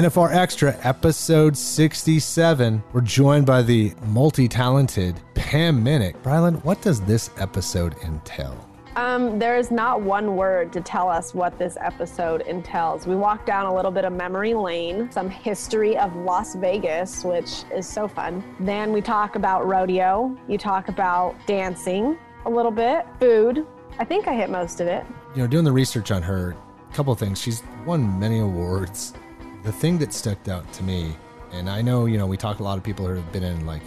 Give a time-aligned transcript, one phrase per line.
[0.00, 2.82] NFR Extra, episode 67.
[2.94, 6.16] We're joined by the multi talented Pam Minnick.
[6.22, 8.69] Brylan, what does this episode entail?
[8.96, 13.06] Um, there is not one word to tell us what this episode entails.
[13.06, 17.62] We walk down a little bit of memory lane, some history of Las Vegas, which
[17.72, 18.42] is so fun.
[18.58, 20.36] Then we talk about rodeo.
[20.48, 23.64] You talk about dancing a little bit, food.
[23.98, 25.04] I think I hit most of it.
[25.36, 26.56] You know, doing the research on her,
[26.90, 27.40] a couple things.
[27.40, 29.14] She's won many awards.
[29.62, 31.14] The thing that stuck out to me,
[31.52, 33.66] and I know, you know, we talk a lot of people who have been in
[33.66, 33.82] like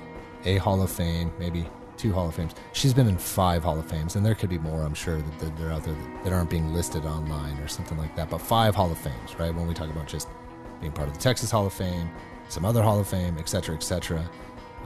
[0.46, 1.66] a Hall of Fame, maybe
[2.04, 2.54] two Hall of Fames.
[2.74, 5.40] She's been in five Hall of Fames, and there could be more, I'm sure, that,
[5.40, 8.30] that they're out there that, that aren't being listed online or something like that.
[8.30, 9.56] But five Hall of Fames, right?
[9.56, 10.28] When we talk about just
[10.82, 12.10] being part of the Texas Hall of Fame,
[12.50, 14.30] some other Hall of Fame, et cetera, et cetera.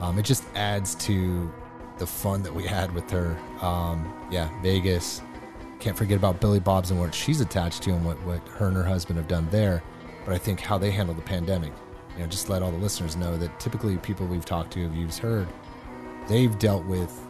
[0.00, 1.52] Um, it just adds to
[1.98, 3.36] the fun that we had with her.
[3.60, 5.20] Um, yeah, Vegas.
[5.80, 8.76] Can't forget about Billy Bob's and what she's attached to and what, what her and
[8.76, 9.82] her husband have done there.
[10.24, 11.72] But I think how they handled the pandemic,
[12.14, 15.18] you know, just let all the listeners know that typically people we've talked to, you've
[15.18, 15.48] heard,
[16.28, 17.26] they've dealt with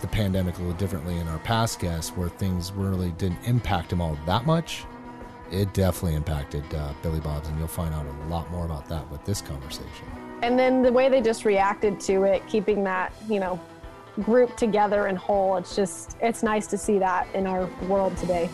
[0.00, 4.00] the pandemic a little differently in our past guests where things really didn't impact them
[4.00, 4.84] all that much.
[5.50, 9.08] It definitely impacted uh, Billy Bob's, and you'll find out a lot more about that
[9.10, 10.06] with this conversation.
[10.42, 13.60] And then the way they just reacted to it, keeping that, you know,
[14.22, 18.50] group together and whole, it's just, it's nice to see that in our world today.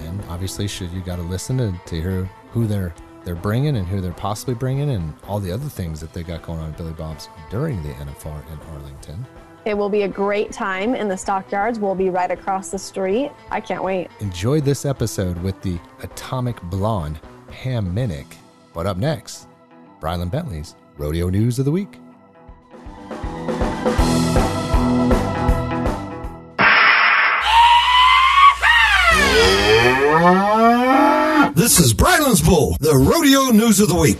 [0.00, 2.94] And obviously, should you got to listen to, to hear who they're
[3.24, 6.42] they're bringing and who they're possibly bringing and all the other things that they got
[6.42, 9.26] going on at Billy Bob's during the NFR in Arlington.
[9.64, 11.78] It will be a great time in the stockyards.
[11.78, 13.30] We'll be right across the street.
[13.50, 14.10] I can't wait.
[14.18, 18.26] Enjoy this episode with the Atomic Blonde, Pam Minnick.
[18.72, 19.46] But up next,
[20.00, 21.98] Brylan Bentley's Rodeo News of the Week.
[31.54, 34.16] This is Bull, the rodeo news of the week.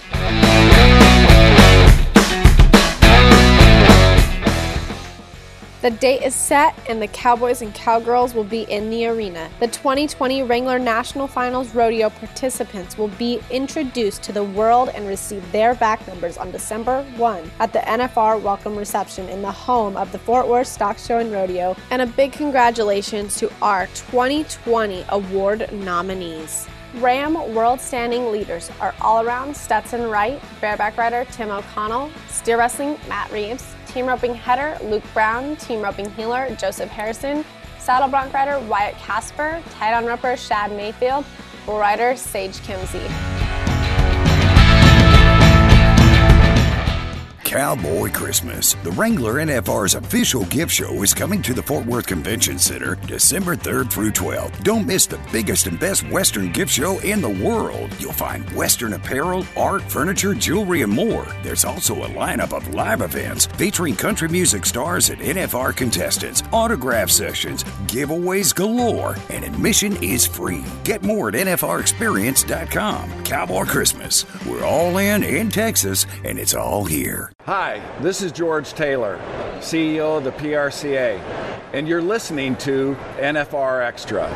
[5.83, 9.49] The date is set, and the Cowboys and Cowgirls will be in the arena.
[9.61, 15.53] The 2020 Wrangler National Finals Rodeo participants will be introduced to the world and receive
[15.53, 20.11] their back numbers on December 1 at the NFR Welcome Reception in the home of
[20.11, 21.77] the Fort Worth Stock Show and Rodeo.
[21.93, 26.67] And a big congratulations to our 2020 award nominees.
[26.97, 32.99] Ram World Standing leaders are all around Stetson Wright, bareback rider Tim O'Connell, steer wrestling
[33.09, 37.47] Matt Reeves, team roping header Luke Brown, team roping heeler Joseph Harrison,
[37.79, 41.25] saddle bronc rider Wyatt Casper, tie-down roper Shad Mayfield,
[41.65, 43.42] bull rider Sage Kimzey.
[47.53, 48.73] Cowboy Christmas.
[48.83, 53.57] The Wrangler NFR's official gift show is coming to the Fort Worth Convention Center December
[53.57, 54.65] 3rd through 12th.
[54.65, 57.95] Don't miss the biggest and best Western gift show in the world.
[57.99, 61.27] You'll find Western apparel, art, furniture, jewelry, and more.
[61.43, 67.11] There's also a lineup of live events featuring country music stars and NFR contestants, autograph
[67.11, 70.65] sessions, giveaways galore, and admission is free.
[70.85, 73.25] Get more at NFRExperience.com.
[73.25, 74.25] Cowboy Christmas.
[74.47, 77.31] We're all in in Texas, and it's all here.
[77.47, 79.19] Hi, this is George Taylor,
[79.59, 81.19] CEO of the PRCA,
[81.73, 84.33] and you're listening to NFR Extra.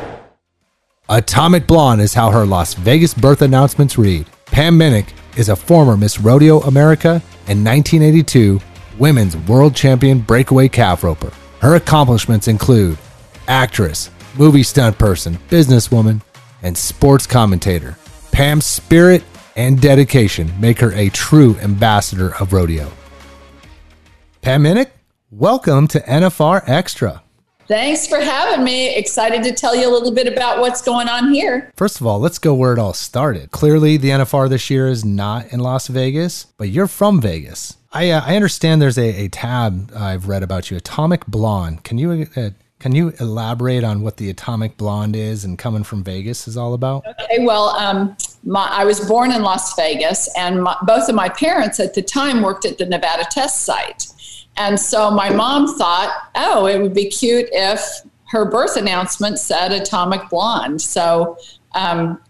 [1.08, 4.26] Atomic Blonde is how her Las Vegas birth announcements read.
[4.46, 8.60] Pam Minnick is a former Miss Rodeo America and 1982
[8.98, 11.32] Women's World Champion Breakaway Calf Roper.
[11.60, 12.98] Her accomplishments include
[13.46, 16.22] actress, movie stunt person, businesswoman,
[16.62, 17.96] and sports commentator.
[18.32, 19.22] Pam's spirit
[19.56, 22.92] and dedication make her a true ambassador of rodeo.
[24.42, 24.90] Pam Minnick,
[25.30, 27.22] welcome to NFR Extra.
[27.66, 28.94] Thanks for having me.
[28.94, 31.72] Excited to tell you a little bit about what's going on here.
[31.74, 33.50] First of all, let's go where it all started.
[33.50, 37.76] Clearly, the NFR this year is not in Las Vegas, but you're from Vegas.
[37.92, 41.82] I, uh, I understand there's a, a tab I've read about you, Atomic Blonde.
[41.82, 46.04] Can you uh, can you elaborate on what the Atomic Blonde is and coming from
[46.04, 47.06] Vegas is all about?
[47.06, 51.28] Okay, well, um, my, I was born in Las Vegas, and my, both of my
[51.28, 54.06] parents at the time worked at the Nevada test site.
[54.58, 57.80] And so my mom thought, oh, it would be cute if
[58.28, 60.80] her birth announcement said Atomic Blonde.
[60.80, 61.38] So,
[61.74, 62.20] um,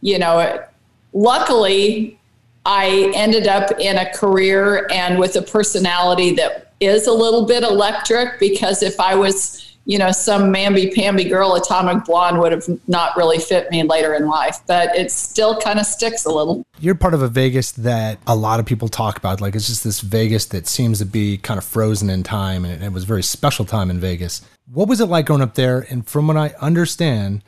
[0.00, 0.64] you know,
[1.12, 2.18] luckily,
[2.64, 7.62] I ended up in a career and with a personality that is a little bit
[7.62, 12.66] electric because if I was you know, some mamby pamby girl, atomic blonde would have
[12.88, 16.66] not really fit me later in life, but it still kind of sticks a little.
[16.80, 19.40] You're part of a Vegas that a lot of people talk about.
[19.40, 22.82] Like it's just this Vegas that seems to be kind of frozen in time, and
[22.82, 24.42] it was a very special time in Vegas.
[24.72, 25.86] What was it like growing up there?
[25.88, 27.44] And from what I understand,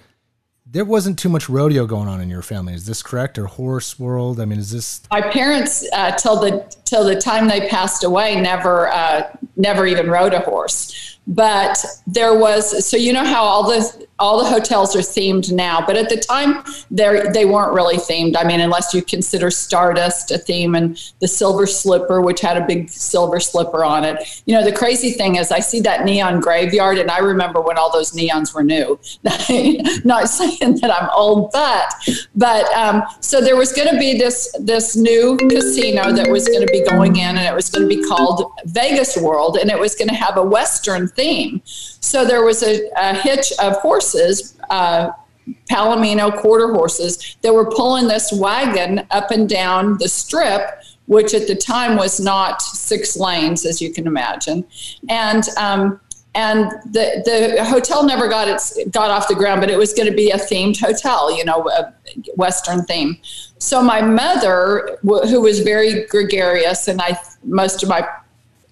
[0.71, 2.75] there wasn't too much rodeo going on in your family.
[2.75, 3.39] Is this correct?
[3.39, 4.39] Or horse world?
[4.39, 5.01] I mean, is this?
[5.11, 10.09] My parents, uh, till the till the time they passed away, never uh, never even
[10.09, 11.19] rode a horse.
[11.27, 15.85] But there was so you know how all the all the hotels are themed now
[15.87, 18.35] but at the time they they weren't really themed.
[18.35, 22.67] I mean unless you consider stardust a theme and the silver slipper which had a
[22.67, 24.43] big silver slipper on it.
[24.47, 27.77] You know the crazy thing is i see that neon graveyard and i remember when
[27.77, 28.99] all those neons were new.
[30.05, 31.93] Not saying that i'm old but
[32.35, 36.67] but um, so there was going to be this this new casino that was going
[36.67, 39.79] to be going in and it was going to be called vegas world and it
[39.79, 41.61] was going to have a western theme.
[41.65, 45.11] So there was a, a hitch of horses, uh,
[45.71, 51.47] Palomino quarter horses, that were pulling this wagon up and down the strip, which at
[51.47, 54.65] the time was not six lanes, as you can imagine.
[55.09, 56.01] And um,
[56.35, 60.09] and the the hotel never got its got off the ground, but it was going
[60.09, 61.93] to be a themed hotel, you know, a
[62.37, 63.19] Western theme.
[63.59, 68.07] So my mother, who was very gregarious, and I most of my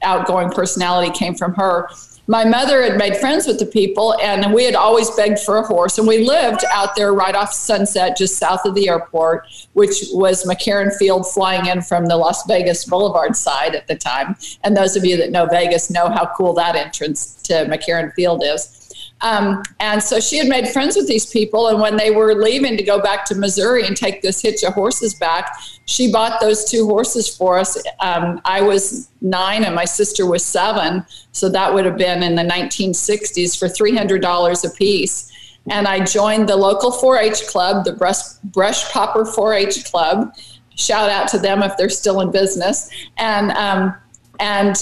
[0.03, 1.89] outgoing personality came from her
[2.29, 5.63] my mother had made friends with the people and we had always begged for a
[5.63, 10.05] horse and we lived out there right off sunset just south of the airport which
[10.13, 14.37] was mccarran field flying in from the las vegas boulevard side at the time.
[14.65, 18.43] And those of you that know vegas know how cool that entrance to mccarran field
[18.45, 18.86] is
[19.23, 21.69] um, and so she had made friends with these people.
[21.69, 24.75] And when they were leaving to go back to Missouri and take this hitch of
[24.75, 25.51] horses back,
[25.87, 27.83] she bought those two horses for us.
[28.01, 31.05] Um, I was nine and my sister was seven.
[31.33, 35.33] So that would have been in the 1960s for $300 a piece.
[35.69, 40.33] And I joined the local 4 H club, the Brush, Brush Popper 4 H club.
[40.77, 42.91] Shout out to them if they're still in business.
[43.17, 43.95] And, um,
[44.39, 44.77] and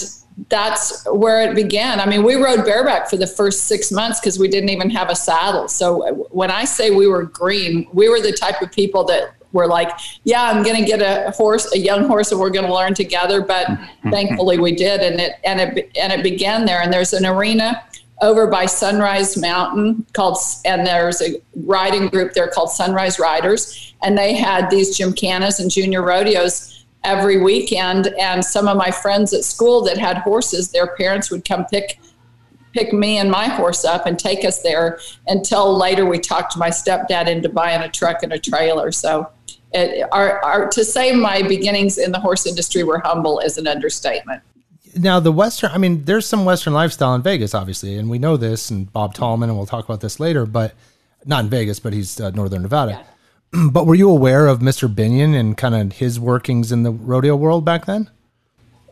[0.49, 1.99] that's where it began.
[1.99, 5.09] I mean, we rode bareback for the first six months because we didn't even have
[5.09, 5.67] a saddle.
[5.67, 9.67] So when I say we were green, we were the type of people that were
[9.67, 9.89] like,
[10.25, 12.93] yeah, I'm going to get a horse, a young horse, and we're going to learn
[12.93, 13.41] together.
[13.41, 13.67] But
[14.09, 16.81] thankfully, we did, and it and it and it began there.
[16.81, 17.81] And there's an arena
[18.21, 24.17] over by Sunrise Mountain called, and there's a riding group there called Sunrise Riders, and
[24.17, 28.07] they had these gymkhanas and junior rodeos every weekend.
[28.19, 31.99] And some of my friends at school that had horses, their parents would come pick
[32.73, 36.69] pick me and my horse up and take us there until later we talked my
[36.69, 38.91] stepdad into buying a truck and a trailer.
[38.91, 39.29] So
[39.71, 43.65] it, our, our, to say my beginnings in the horse industry were humble is an
[43.65, 44.43] understatement.
[44.93, 48.35] Now the Western, I mean, there's some Western lifestyle in Vegas, obviously, and we know
[48.35, 50.73] this, and Bob Tallman, and we'll talk about this later, but
[51.25, 52.91] not in Vegas, but he's uh, Northern Nevada.
[52.91, 53.14] Yeah
[53.71, 54.93] but were you aware of Mr.
[54.93, 58.09] Binion and kind of his workings in the rodeo world back then?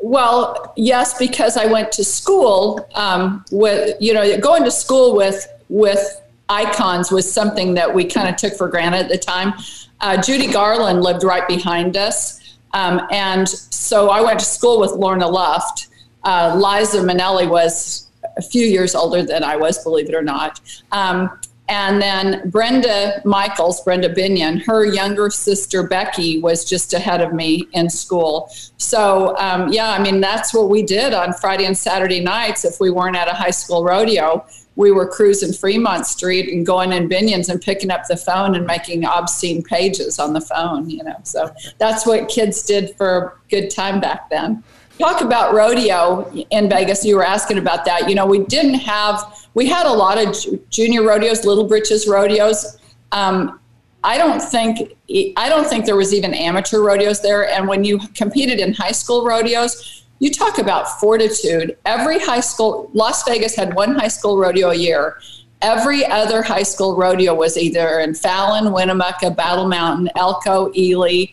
[0.02, 5.48] Well, yes, because I went to school um, with, you know, going to school with
[5.70, 9.54] with icons was something that we kind of took for granted at the time.
[10.02, 14.92] Uh, Judy Garland lived right behind us, um, and so I went to school with
[14.92, 15.88] Lorna Luft.
[16.24, 20.60] Uh, Liza Minnelli was a few years older than I was, believe it or not.
[20.92, 21.40] Um,
[21.70, 27.68] and then Brenda Michaels, Brenda Binion, her younger sister Becky was just ahead of me
[27.72, 28.50] in school.
[28.78, 32.82] So, um, yeah, I mean, that's what we did on Friday and Saturday nights if
[32.82, 34.46] we weren't at a high school rodeo.
[34.76, 38.66] We were cruising Fremont Street and going in Binion's and picking up the phone and
[38.66, 41.18] making obscene pages on the phone, you know.
[41.24, 44.64] So that's what kids did for a good time back then.
[45.00, 47.04] Talk about rodeo in Vegas.
[47.04, 48.08] You were asking about that.
[48.08, 50.36] You know, we didn't have we had a lot of
[50.70, 52.78] junior rodeos, little britches rodeos.
[53.12, 53.60] Um,
[54.04, 54.94] I don't think
[55.38, 57.50] I don't think there was even amateur rodeos there.
[57.50, 61.78] And when you competed in high school rodeos, you talk about fortitude.
[61.86, 65.20] Every high school, Las Vegas had one high school rodeo a year.
[65.62, 71.26] Every other high school rodeo was either in Fallon, Winnemucca, Battle Mountain, Elko, Ely,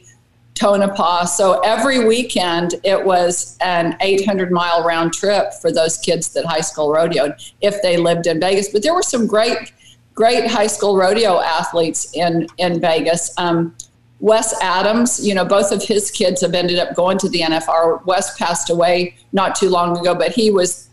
[0.61, 1.25] Tonopah.
[1.25, 6.61] So every weekend it was an 800 mile round trip for those kids that high
[6.61, 8.69] school rodeoed if they lived in Vegas.
[8.69, 9.73] But there were some great,
[10.14, 13.33] great high school rodeo athletes in in Vegas.
[13.38, 13.75] Um,
[14.21, 18.05] Wes Adams, you know, both of his kids have ended up going to the NFR.
[18.05, 20.90] Wes passed away not too long ago, but he was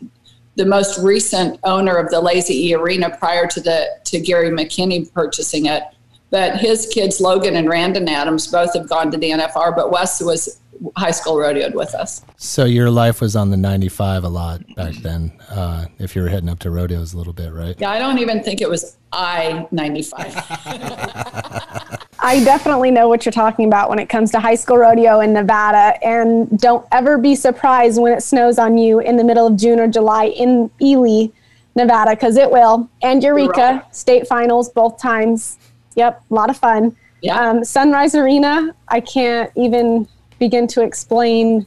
[0.56, 5.12] the most recent owner of the Lazy E Arena prior to the to Gary McKinney
[5.14, 5.84] purchasing it.
[6.30, 9.76] But his kids, Logan and Randon Adams, both have gone to the NFR.
[9.76, 10.60] But Wes was
[10.96, 12.24] high school rodeoed with us.
[12.38, 16.30] So your life was on the 95 a lot back then, uh, if you were
[16.30, 17.76] heading up to rodeos a little bit, right?
[17.80, 20.36] Yeah, I don't even think it was I 95.
[22.20, 25.34] I definitely know what you're talking about when it comes to high school rodeo in
[25.34, 25.98] Nevada.
[26.06, 29.80] And don't ever be surprised when it snows on you in the middle of June
[29.80, 31.28] or July in Ely,
[31.76, 32.90] Nevada, because it will.
[33.02, 33.96] And Eureka, right.
[33.96, 35.58] state finals both times.
[35.98, 36.96] Yep, a lot of fun.
[37.22, 37.40] Yeah.
[37.40, 40.08] Um, Sunrise Arena, I can't even
[40.40, 41.66] begin to explain.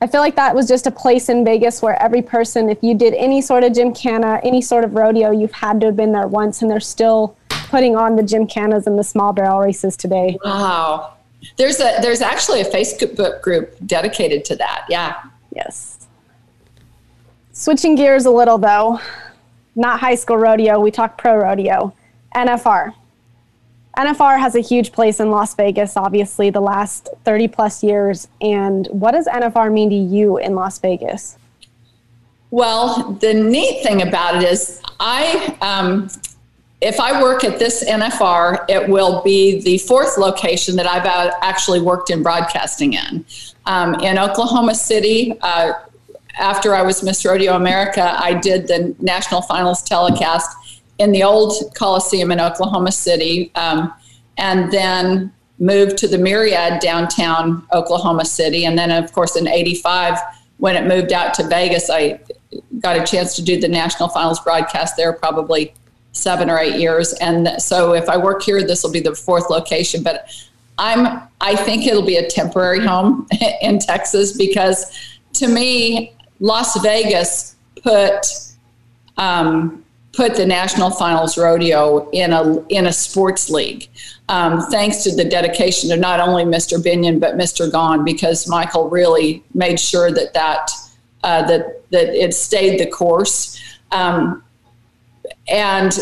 [0.00, 2.94] I feel like that was just a place in Vegas where every person, if you
[2.94, 6.26] did any sort of gymkhana, any sort of rodeo, you've had to have been there
[6.26, 10.36] once, and they're still putting on the gymkhanas and the small barrel races today.
[10.44, 11.14] Wow.
[11.56, 14.86] There's a there's actually a Facebook group dedicated to that.
[14.88, 15.22] Yeah.
[15.54, 16.06] Yes.
[17.52, 19.00] Switching gears a little though,
[19.76, 21.94] not high school rodeo, we talk pro rodeo.
[22.34, 22.94] NFR.
[23.96, 28.28] NFR has a huge place in Las Vegas, obviously, the last 30 plus years.
[28.40, 31.38] And what does NFR mean to you in Las Vegas?
[32.50, 36.08] Well, the neat thing about it is, I, um,
[36.80, 41.06] if I work at this NFR, it will be the fourth location that I've
[41.40, 43.24] actually worked in broadcasting in.
[43.66, 45.72] Um, in Oklahoma City, uh,
[46.38, 50.56] after I was Miss Rodeo America, I did the national finals telecast
[50.98, 53.92] in the old Coliseum in Oklahoma City, um,
[54.38, 58.64] and then moved to the Myriad downtown Oklahoma City.
[58.64, 60.18] And then, of course, in 85,
[60.58, 62.20] when it moved out to Vegas, I
[62.80, 65.74] got a chance to do the national finals broadcast there probably
[66.12, 67.12] seven or eight years.
[67.14, 70.02] And so if I work here, this will be the fourth location.
[70.02, 70.28] But
[70.78, 73.26] I'm I think it'll be a temporary home
[73.62, 78.26] in Texas because to me, Las Vegas put
[79.16, 79.83] um,
[80.16, 83.88] put the National Finals Rodeo in a in a sports league,
[84.28, 86.78] um, thanks to the dedication of not only Mr.
[86.82, 87.70] Binion but Mr.
[87.70, 90.70] Gaughan, because Michael really made sure that that
[91.22, 93.60] uh, that that it stayed the course,
[93.92, 94.42] um,
[95.48, 95.98] and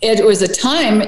[0.00, 1.02] it was a time.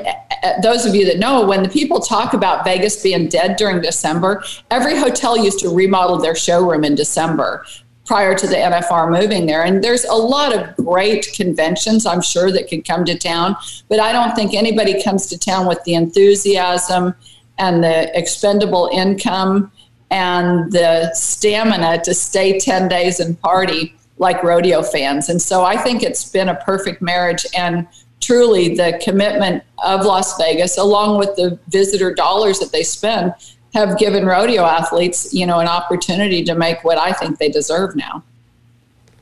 [0.63, 4.43] Those of you that know, when the people talk about Vegas being dead during December,
[4.71, 7.67] every hotel used to remodel their showroom in December
[8.11, 9.63] prior to the NFR moving there.
[9.63, 13.55] And there's a lot of great conventions, I'm sure, that could come to town,
[13.89, 17.15] but I don't think anybody comes to town with the enthusiasm
[17.59, 19.71] and the expendable income
[20.11, 25.29] and the stamina to stay 10 days and party like rodeo fans.
[25.29, 27.47] And so I think it's been a perfect marriage.
[27.57, 27.87] And
[28.21, 33.35] truly, the commitment of Las Vegas, along with the visitor dollars that they spend,
[33.75, 37.95] have given rodeo athletes, you know, an opportunity to make what I think they deserve
[37.97, 38.23] now.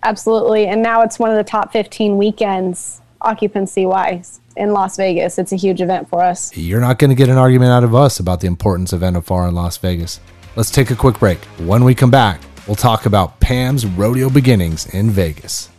[0.03, 0.67] Absolutely.
[0.67, 5.39] And now it's one of the top 15 weekends occupancy wise in Las Vegas.
[5.39, 6.57] It's a huge event for us.
[6.57, 9.49] You're not going to get an argument out of us about the importance of NFR
[9.49, 10.21] in Las Vegas.
[10.57, 11.39] Let's take a quick break.
[11.59, 15.71] When we come back, we'll talk about Pam's rodeo beginnings in Vegas.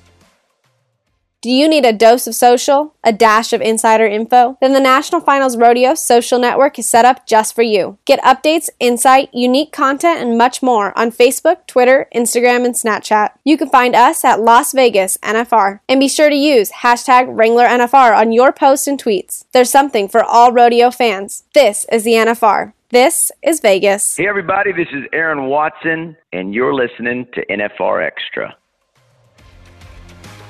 [1.41, 4.57] Do you need a dose of social, a dash of insider info?
[4.59, 7.97] Then the National Finals Rodeo Social Network is set up just for you.
[8.03, 13.29] Get updates, insight, unique content, and much more on Facebook, Twitter, Instagram, and Snapchat.
[13.45, 15.79] You can find us at Las Vegas NFR.
[15.87, 19.45] And be sure to use hashtag Wrangler NFR on your posts and tweets.
[19.53, 21.45] There's something for all rodeo fans.
[21.53, 22.73] This is the NFR.
[22.89, 24.17] This is Vegas.
[24.17, 28.57] Hey, everybody, this is Aaron Watson, and you're listening to NFR Extra.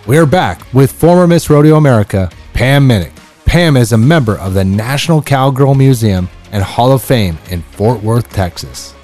[0.09, 3.11] We're back with former Miss Rodeo America, Pam Minnick.
[3.45, 8.01] Pam is a member of the National Cowgirl Museum and Hall of Fame in Fort
[8.01, 8.95] Worth, Texas.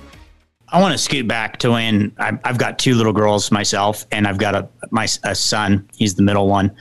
[0.70, 4.40] I want to scoot back to when I've got two little girls myself, and I've
[4.40, 5.88] got a my a son.
[5.96, 6.76] He's the middle one.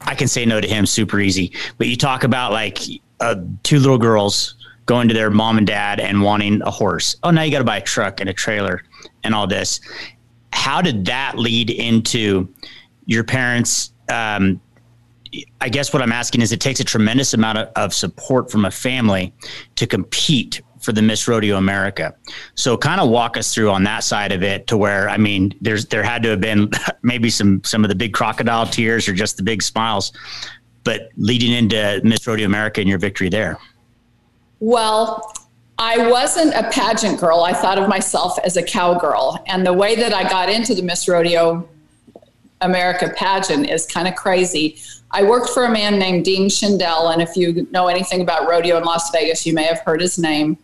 [0.00, 1.52] I can say no to him super easy.
[1.76, 2.80] But you talk about like
[3.20, 4.56] uh, two little girls
[4.86, 7.14] going to their mom and dad and wanting a horse.
[7.22, 8.82] Oh, now you got to buy a truck and a trailer
[9.22, 9.78] and all this.
[10.52, 12.52] How did that lead into
[13.08, 14.60] your parents um,
[15.60, 18.64] I guess what I'm asking is it takes a tremendous amount of, of, support from
[18.64, 19.34] a family
[19.76, 22.14] to compete for the Miss Rodeo America.
[22.54, 25.52] So kind of walk us through on that side of it to where I mean
[25.60, 26.70] there's there had to have been
[27.02, 30.12] maybe some some of the big crocodile tears or just the big smiles
[30.84, 33.58] but leading into Miss Rodeo America and your victory there.
[34.60, 35.34] Well,
[35.78, 37.42] I wasn't a pageant girl.
[37.42, 39.44] I thought of myself as a cowgirl.
[39.46, 41.68] And the way that I got into the Miss Rodeo
[42.60, 44.78] America pageant is kind of crazy.
[45.10, 48.76] I worked for a man named Dean Schindel, and if you know anything about rodeo
[48.76, 50.58] in Las Vegas, you may have heard his name.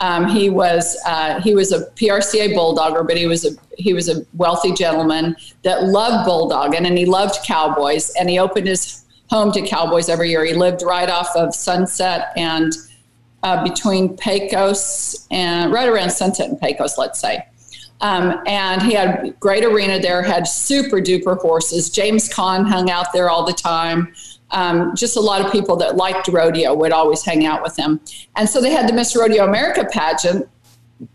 [0.00, 4.08] Um, he was uh, he was a PRCA bulldogger, but he was a he was
[4.08, 8.10] a wealthy gentleman that loved bulldogging and he loved cowboys.
[8.18, 10.44] And he opened his home to cowboys every year.
[10.44, 12.72] He lived right off of Sunset and
[13.42, 17.46] uh, between Pecos and right around Sunset and Pecos, let's say.
[18.00, 21.90] Um, and he had great arena there, had super duper horses.
[21.90, 24.12] James Caan hung out there all the time.
[24.52, 28.00] Um, just a lot of people that liked rodeo would always hang out with him.
[28.36, 30.48] And so they had the Miss Rodeo America pageant.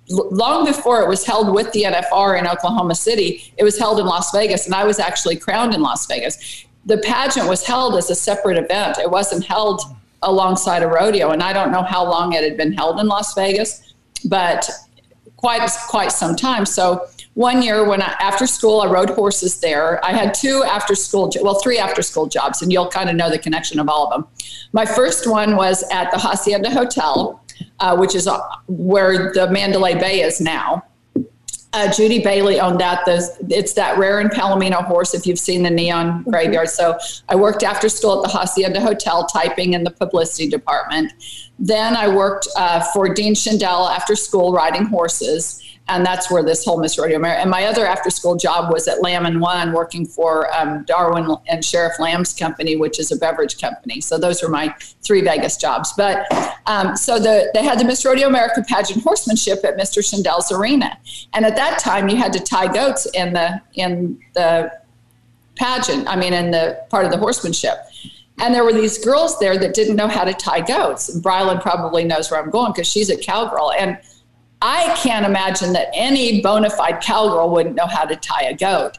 [0.10, 4.06] Long before it was held with the NFR in Oklahoma City, it was held in
[4.06, 6.66] Las Vegas, and I was actually crowned in Las Vegas.
[6.86, 8.98] The pageant was held as a separate event.
[9.00, 9.82] It wasn't held
[10.22, 13.34] alongside a rodeo, and I don't know how long it had been held in Las
[13.36, 14.68] Vegas, but
[15.38, 16.66] quite quite some time.
[16.66, 20.04] So one year when I, after school I rode horses there.
[20.04, 23.30] I had two after school, well, three after school jobs, and you'll kind of know
[23.30, 24.28] the connection of all of them.
[24.72, 27.44] My first one was at the Hacienda Hotel,
[27.80, 30.84] uh, which is uh, where the Mandalay Bay is now.
[31.76, 33.04] Uh, Judy Bayley owned that.
[33.04, 36.70] The, it's that rare and Palomino horse, if you've seen the neon graveyard.
[36.70, 41.12] So I worked after school at the Hacienda Hotel, typing in the publicity department.
[41.60, 46.66] Then I worked uh, for Dean Shindell after school, riding horses and that's where this
[46.66, 47.42] whole Miss Rodeo America.
[47.42, 51.36] And my other after school job was at Lamb and One, working for um, Darwin
[51.48, 54.02] and Sheriff Lamb's company, which is a beverage company.
[54.02, 54.74] So those were my
[55.04, 55.94] three Vegas jobs.
[55.96, 56.26] But
[56.66, 60.04] um, so the, they had the Miss Rodeo America pageant horsemanship at Mr.
[60.04, 60.98] Shindell's arena,
[61.34, 64.72] and at that time you had to tie goats in the in the
[65.56, 66.08] pageant.
[66.08, 67.78] I mean, in the part of the horsemanship.
[68.38, 71.08] And there were these girls there that didn't know how to tie goats.
[71.08, 73.72] And Brylan probably knows where I'm going because she's a cowgirl.
[73.72, 73.98] And
[74.62, 78.98] I can't imagine that any bona fide cowgirl wouldn't know how to tie a goat.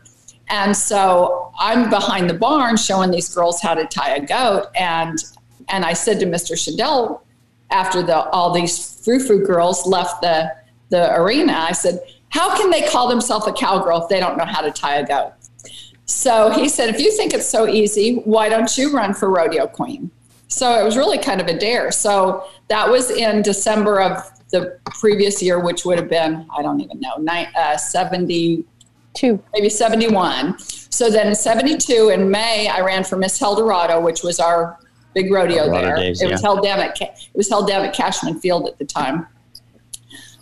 [0.49, 4.67] And so I'm behind the barn showing these girls how to tie a goat.
[4.77, 5.19] And
[5.69, 6.57] and I said to Mr.
[6.57, 7.23] Shindell
[7.71, 10.55] after the all these frou-frou girls left the
[10.89, 14.45] the arena, I said, How can they call themselves a cowgirl if they don't know
[14.45, 15.33] how to tie a goat?
[16.05, 19.67] So he said, If you think it's so easy, why don't you run for rodeo
[19.67, 20.11] queen?
[20.49, 21.91] So it was really kind of a dare.
[21.91, 26.81] So that was in December of the previous year, which would have been, I don't
[26.81, 28.65] even know, nine, uh, 72,
[29.53, 30.59] maybe 71.
[30.59, 34.79] So then in 72, in May, I ran for Miss Eldorado, which was our
[35.15, 35.97] big rodeo Eldorado there.
[35.97, 36.33] Days, it, yeah.
[36.33, 39.27] was held down at, it was held down at Cashman Field at the time.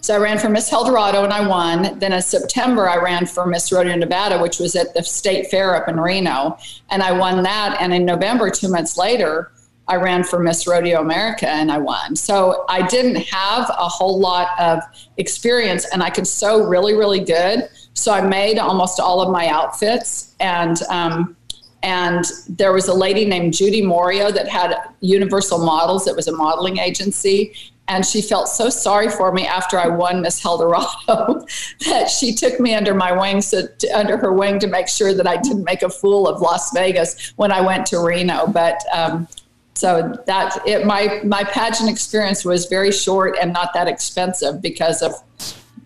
[0.04, 1.98] So I ran for Miss Eldorado and I won.
[1.98, 5.74] Then in September, I ran for Miss Rodeo Nevada, which was at the state fair
[5.74, 6.58] up in Reno.
[6.90, 7.78] And I won that.
[7.80, 9.50] And in November, two months later,
[9.86, 12.16] I ran for Miss Rodeo America and I won.
[12.16, 14.80] So I didn't have a whole lot of
[15.18, 17.68] experience and I could sew really, really good.
[17.92, 21.36] So I made almost all of my outfits and, um,
[21.82, 26.06] and there was a lady named Judy Morio that had Universal Models.
[26.06, 27.54] It was a modeling agency.
[27.86, 31.44] And she felt so sorry for me after I won Miss Eldorado
[31.86, 35.12] that she took me under my wing, so to, under her wing, to make sure
[35.12, 38.46] that I didn't make a fool of Las Vegas when I went to Reno.
[38.46, 39.28] But um,
[39.74, 45.02] so that it my my pageant experience was very short and not that expensive because
[45.02, 45.12] of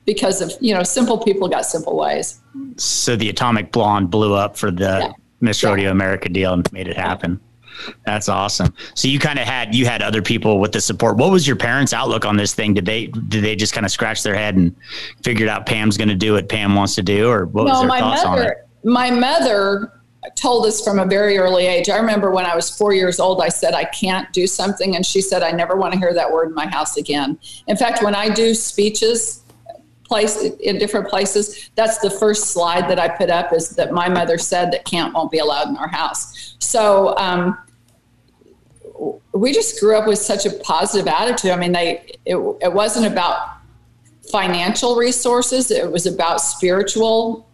[0.04, 2.40] because of you know simple people got simple ways.
[2.76, 5.12] So the atomic blonde blew up for the yeah.
[5.40, 5.90] miss rodeo yeah.
[5.90, 7.40] america deal and made it happen.
[8.04, 8.74] That's awesome.
[8.94, 11.16] So you kind of had you had other people with the support.
[11.16, 12.74] What was your parents outlook on this thing?
[12.74, 14.74] Did they did they just kind of scratch their head and
[15.22, 17.80] figured out pam's going to do what pam wants to do or what no, was
[17.80, 18.68] their my thoughts mother, on it?
[18.84, 19.92] my mother
[20.34, 21.88] told us from a very early age.
[21.88, 24.96] I remember when I was four years old, I said, I can't do something.
[24.96, 27.38] And she said, I never want to hear that word in my house again.
[27.66, 29.42] In fact, when I do speeches,
[30.08, 34.08] place in different places that's the first slide that i put up is that my
[34.08, 37.58] mother said that can't won't be allowed in our house so um,
[39.32, 43.04] we just grew up with such a positive attitude i mean they it, it wasn't
[43.04, 43.58] about
[44.32, 47.46] financial resources it was about spiritual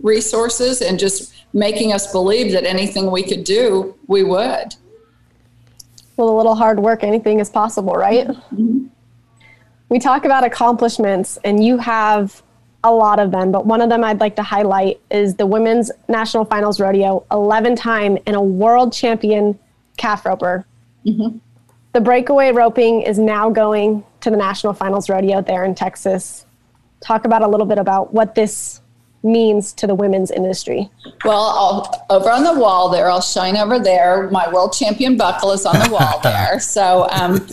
[0.00, 4.74] resources and just making us believe that anything we could do, we would.
[6.16, 8.26] With a little hard work, anything is possible, right?
[8.26, 8.86] Mm-hmm.
[9.88, 12.42] We talk about accomplishments, and you have
[12.84, 15.90] a lot of them, but one of them I'd like to highlight is the Women's
[16.08, 19.58] National Finals Rodeo, 11 time and a world champion
[19.96, 20.64] calf roper.
[21.04, 21.38] Mm-hmm.
[21.92, 26.46] The breakaway roping is now going to the National Finals Rodeo there in Texas.
[27.00, 28.80] Talk about a little bit about what this
[29.22, 30.88] means to the women's industry?
[31.24, 34.28] Well, I'll, over on the wall there, I'll shine over there.
[34.30, 36.60] My world champion buckle is on the wall there.
[36.60, 37.46] So, um,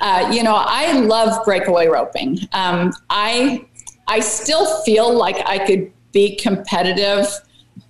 [0.00, 2.40] uh, you know, I love breakaway roping.
[2.52, 3.64] Um, I
[4.08, 7.26] I still feel like I could be competitive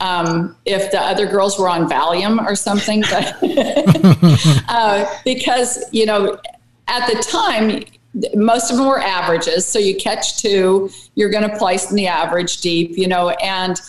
[0.00, 3.36] um, if the other girls were on Valium or something, but
[4.68, 6.38] uh, because you know,
[6.88, 7.82] at the time
[8.34, 9.66] most of them were averages.
[9.66, 13.80] So you catch two, you're going to place in the average deep, you know, and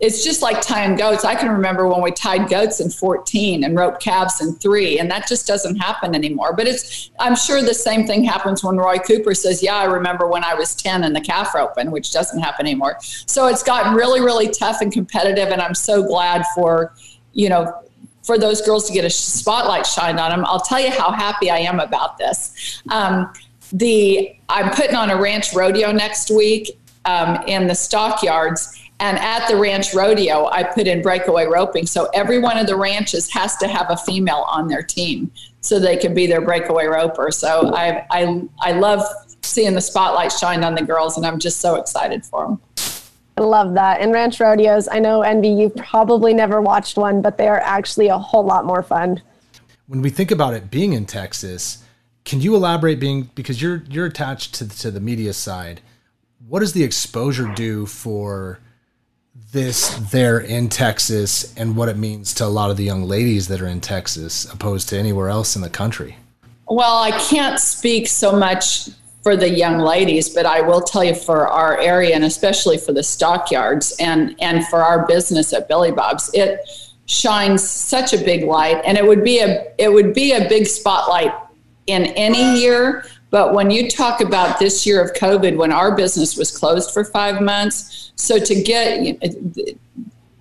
[0.00, 1.24] it's just like tying goats.
[1.24, 5.10] I can remember when we tied goats in 14 and roped calves in three, and
[5.10, 6.54] that just doesn't happen anymore.
[6.54, 10.28] But it's, I'm sure the same thing happens when Roy Cooper says, Yeah, I remember
[10.28, 12.98] when I was 10 in the calf roping, which doesn't happen anymore.
[13.00, 15.48] So it's gotten really, really tough and competitive.
[15.48, 16.94] And I'm so glad for,
[17.32, 17.82] you know,
[18.22, 20.44] for those girls to get a spotlight shined on them.
[20.44, 22.82] I'll tell you how happy I am about this.
[22.90, 23.32] Um,
[23.72, 29.46] the I'm putting on a ranch rodeo next week um, in the stockyards and at
[29.46, 31.86] the ranch rodeo, I put in breakaway roping.
[31.86, 35.78] So every one of the ranches has to have a female on their team so
[35.78, 37.30] they can be their breakaway roper.
[37.30, 39.02] So I, I, I love
[39.42, 42.60] seeing the spotlight shine on the girls, and I'm just so excited for them.
[43.36, 44.00] I love that.
[44.00, 48.08] And ranch rodeos, I know, Envy, you've probably never watched one, but they are actually
[48.08, 49.22] a whole lot more fun.
[49.86, 51.84] When we think about it being in Texas,
[52.28, 55.80] can you elaborate being because you're you're attached to to the media side?
[56.46, 58.60] What does the exposure do for
[59.50, 63.48] this there in Texas and what it means to a lot of the young ladies
[63.48, 66.18] that are in Texas opposed to anywhere else in the country?
[66.68, 68.90] Well, I can't speak so much
[69.22, 72.92] for the young ladies, but I will tell you for our area and especially for
[72.92, 76.60] the stockyards and and for our business at Billy Bob's, it
[77.06, 80.66] shines such a big light and it would be a it would be a big
[80.66, 81.32] spotlight
[81.88, 86.36] in any year, but when you talk about this year of COVID, when our business
[86.36, 89.20] was closed for five months, so to get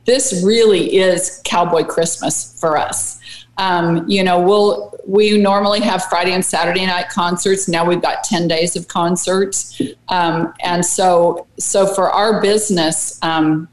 [0.05, 3.19] this really is Cowboy Christmas for us.
[3.57, 7.67] Um, you know, we'll we normally have Friday and Saturday night concerts.
[7.67, 13.67] Now we've got ten days of concerts, um, and so so for our business, um,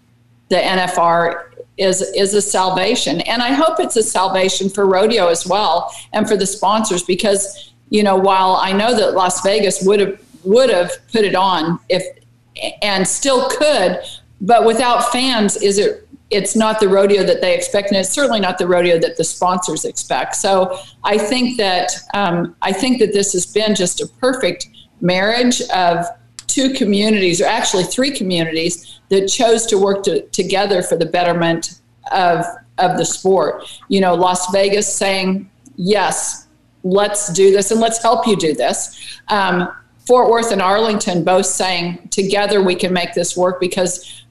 [0.48, 5.46] the NFR is is a salvation, and I hope it's a salvation for rodeo as
[5.46, 10.00] well, and for the sponsors because you know while I know that Las Vegas would
[10.00, 12.02] have would have put it on if
[12.82, 13.98] and still could,
[14.40, 18.40] but without fans, is it it's not the rodeo that they expect, and it's certainly
[18.40, 20.34] not the rodeo that the sponsors expect.
[20.37, 24.68] So I think that um, I think that this has been just a perfect
[25.00, 26.06] marriage of
[26.54, 31.80] two communities, or actually three communities, that chose to work to, together for the betterment
[32.12, 32.44] of
[32.78, 33.64] of the sport.
[33.88, 36.46] You know, Las Vegas saying yes,
[36.84, 39.20] let's do this, and let's help you do this.
[39.28, 39.68] Um,
[40.06, 44.24] Fort Worth and Arlington both saying together we can make this work because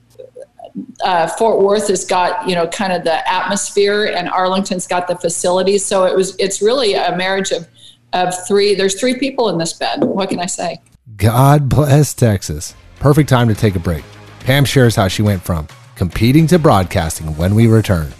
[1.03, 5.15] uh, Fort Worth has got you know kind of the atmosphere, and Arlington's got the
[5.15, 5.86] facilities.
[5.86, 7.67] So it was it's really a marriage of
[8.13, 8.75] of three.
[8.75, 10.03] There's three people in this bed.
[10.03, 10.79] What can I say?
[11.17, 12.75] God bless Texas.
[12.99, 14.05] Perfect time to take a break.
[14.39, 18.13] Pam shares how she went from competing to broadcasting when we return.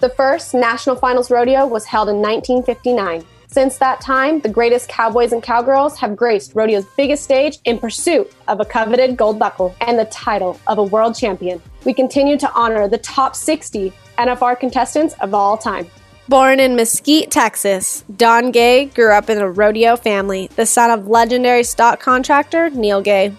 [0.00, 3.24] The first National Finals Rodeo was held in 1959.
[3.46, 8.30] Since that time, the greatest cowboys and cowgirls have graced rodeo's biggest stage in pursuit
[8.46, 11.62] of a coveted gold buckle and the title of a world champion.
[11.86, 15.86] We continue to honor the top 60 NFR contestants of all time.
[16.28, 21.06] Born in Mesquite, Texas, Don Gay grew up in a rodeo family, the son of
[21.06, 23.32] legendary stock contractor Neil Gay.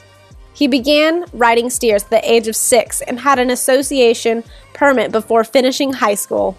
[0.54, 5.44] He began riding steers at the age of six and had an association permit before
[5.44, 6.58] finishing high school.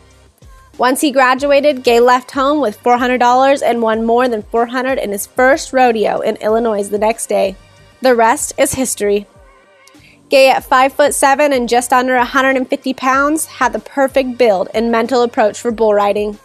[0.77, 5.27] Once he graduated, Gay left home with $400 and won more than 400 in his
[5.27, 7.57] first rodeo in Illinois the next day.
[8.01, 9.27] The rest is history.
[10.29, 14.93] Gay at 5 foot 7 and just under 150 pounds had the perfect build and
[14.93, 16.39] mental approach for bull riding.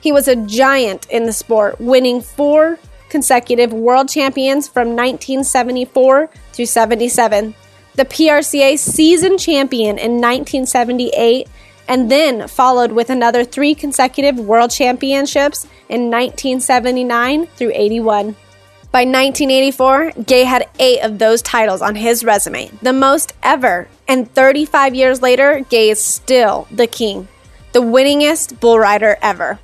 [0.00, 2.78] He was a giant in the sport, winning 4
[3.10, 7.54] consecutive world champions from 1974 through 77.
[7.94, 11.48] The PRCA season champion in 1978
[11.88, 18.36] and then followed with another three consecutive world championships in 1979 through 81.
[18.90, 23.86] By 1984, Gay had eight of those titles on his resume, the most ever.
[24.08, 27.28] And 35 years later, Gay is still the king,
[27.72, 29.58] the winningest bull rider ever.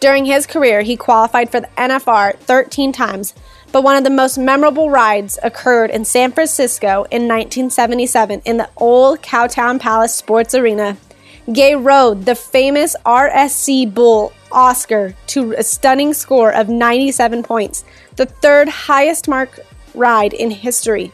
[0.00, 3.32] During his career, he qualified for the NFR 13 times,
[3.70, 8.68] but one of the most memorable rides occurred in San Francisco in 1977 in the
[8.76, 10.96] old Cowtown Palace Sports Arena.
[11.52, 17.84] Gay rode the famous RSC Bull Oscar to a stunning score of 97 points,
[18.16, 19.60] the third highest mark
[19.94, 21.12] ride in history.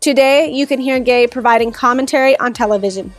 [0.00, 3.12] Today, you can hear Gay providing commentary on television.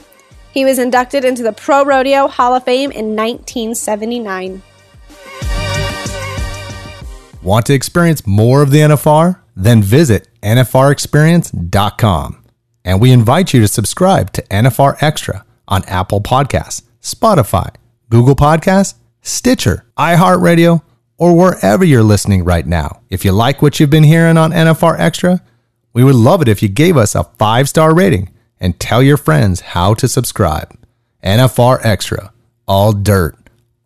[0.51, 4.61] He was inducted into the Pro Rodeo Hall of Fame in 1979.
[7.41, 9.39] Want to experience more of the NFR?
[9.55, 12.43] Then visit NFRexperience.com.
[12.85, 17.73] And we invite you to subscribe to NFR Extra on Apple Podcasts, Spotify,
[18.09, 20.81] Google Podcasts, Stitcher, iHeartRadio,
[21.23, 22.99] or wherever you're listening right now.
[23.09, 25.41] If you like what you've been hearing on NFR Extra,
[25.93, 29.15] we would love it if you gave us a five star rating and tell your
[29.15, 30.77] friends how to subscribe.
[31.23, 32.33] NFR Extra,
[32.67, 33.37] all dirt,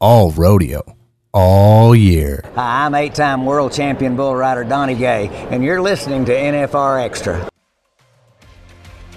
[0.01, 0.97] all rodeo,
[1.31, 2.43] all year.
[2.55, 7.05] Hi, I'm eight time world champion bull rider Donnie Gay, and you're listening to NFR
[7.05, 7.47] Extra.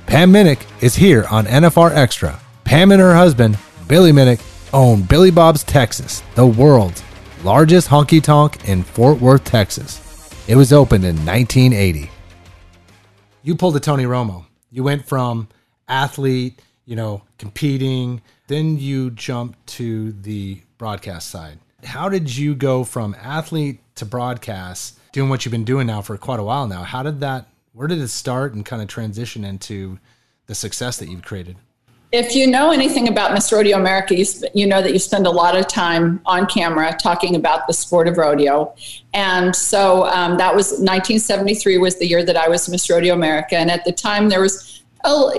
[0.04, 2.38] Pam Minnick is here on NFR Extra.
[2.64, 3.56] Pam and her husband,
[3.88, 4.42] Billy Minnick,
[4.74, 7.02] own Billy Bob's Texas, the world's
[7.44, 10.00] largest honky tonk in Fort Worth, Texas.
[10.46, 12.10] It was opened in 1980.
[13.42, 14.44] You pulled a Tony Romo.
[14.70, 15.48] You went from
[15.88, 21.58] athlete, you know, competing, then you jumped to the broadcast side.
[21.84, 26.16] How did you go from athlete to broadcast, doing what you've been doing now for
[26.18, 26.82] quite a while now?
[26.82, 29.98] How did that, where did it start and kind of transition into
[30.46, 31.56] the success that you've created?
[32.12, 35.26] If you know anything about Miss Rodeo America, you, sp- you know that you spend
[35.26, 38.74] a lot of time on camera talking about the sport of rodeo.
[39.14, 43.56] And so um, that was 1973 was the year that I was Miss Rodeo America.
[43.56, 45.38] And at the time there was, oh,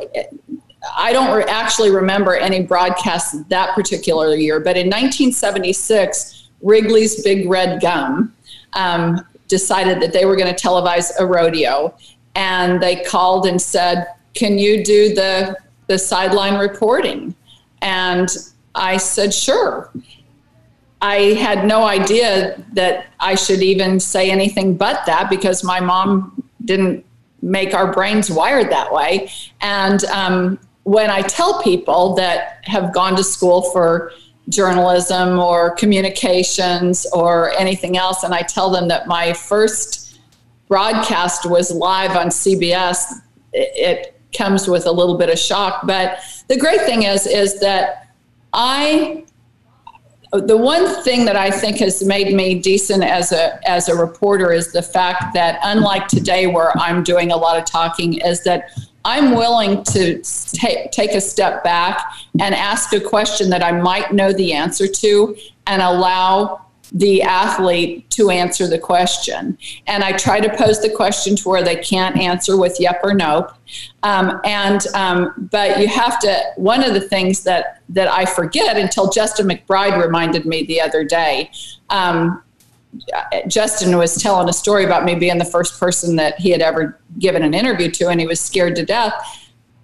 [0.95, 7.49] I don't re- actually remember any broadcasts that particular year, but in 1976, Wrigley's Big
[7.49, 8.33] Red Gum
[8.73, 11.93] um, decided that they were going to televise a rodeo.
[12.35, 15.57] And they called and said, Can you do the
[15.91, 17.35] the sideline reporting.
[17.81, 18.29] And
[18.73, 19.91] I said, sure.
[21.01, 26.41] I had no idea that I should even say anything but that because my mom
[26.63, 27.05] didn't
[27.41, 29.29] make our brains wired that way.
[29.59, 34.13] And um, when I tell people that have gone to school for
[34.47, 40.21] journalism or communications or anything else, and I tell them that my first
[40.69, 43.11] broadcast was live on CBS,
[43.51, 45.85] it, comes with a little bit of shock.
[45.85, 48.13] But the great thing is, is that
[48.53, 49.23] I,
[50.31, 54.51] the one thing that I think has made me decent as a as a reporter
[54.51, 58.71] is the fact that unlike today, where I'm doing a lot of talking, is that
[59.03, 62.01] I'm willing to take take a step back
[62.39, 65.35] and ask a question that I might know the answer to,
[65.67, 69.57] and allow the athlete to answer the question.
[69.87, 73.13] And I try to pose the question to where they can't answer with yep or
[73.13, 73.51] nope.
[74.03, 76.41] Um, and um, but you have to.
[76.57, 81.03] One of the things that that I forget until Justin McBride reminded me the other
[81.03, 81.51] day.
[81.89, 82.43] Um,
[83.47, 86.99] Justin was telling a story about me being the first person that he had ever
[87.19, 89.13] given an interview to, and he was scared to death.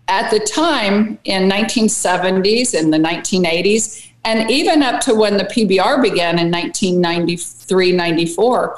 [0.10, 6.02] At the time in 1970s and the 1980s, and even up to when the PBR
[6.02, 8.78] began in 1993, 94,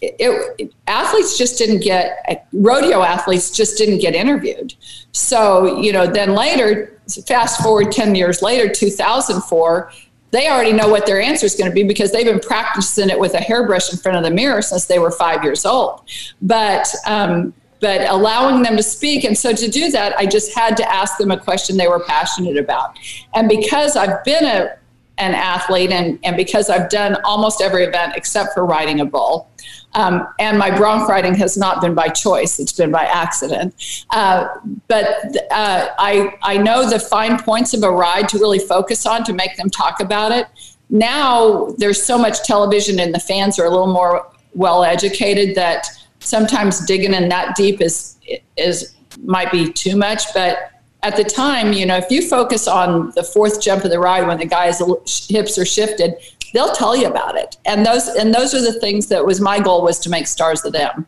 [0.00, 0.14] it,
[0.58, 4.72] it, athletes just didn't get rodeo athletes just didn't get interviewed.
[5.12, 9.92] So you know, then later, fast forward ten years later, 2004,
[10.30, 13.20] they already know what their answer is going to be because they've been practicing it
[13.20, 16.08] with a hairbrush in front of the mirror since they were five years old.
[16.40, 19.24] But um, but allowing them to speak.
[19.24, 22.04] And so to do that, I just had to ask them a question they were
[22.04, 22.98] passionate about.
[23.34, 24.76] And because I've been a,
[25.18, 29.50] an athlete and, and because I've done almost every event except for riding a bull,
[29.94, 33.74] um, and my bronc riding has not been by choice, it's been by accident.
[34.10, 34.48] Uh,
[34.86, 35.06] but
[35.50, 39.32] uh, I, I know the fine points of a ride to really focus on to
[39.32, 40.46] make them talk about it.
[40.90, 45.86] Now there's so much television and the fans are a little more well educated that
[46.20, 48.16] sometimes digging in that deep is
[48.56, 50.70] is might be too much but
[51.02, 54.26] at the time you know if you focus on the fourth jump of the ride
[54.26, 54.80] when the guy's
[55.28, 56.16] hips are shifted
[56.52, 57.56] they'll tell you about it.
[57.64, 60.64] And those and those are the things that was my goal was to make stars
[60.64, 61.06] of them.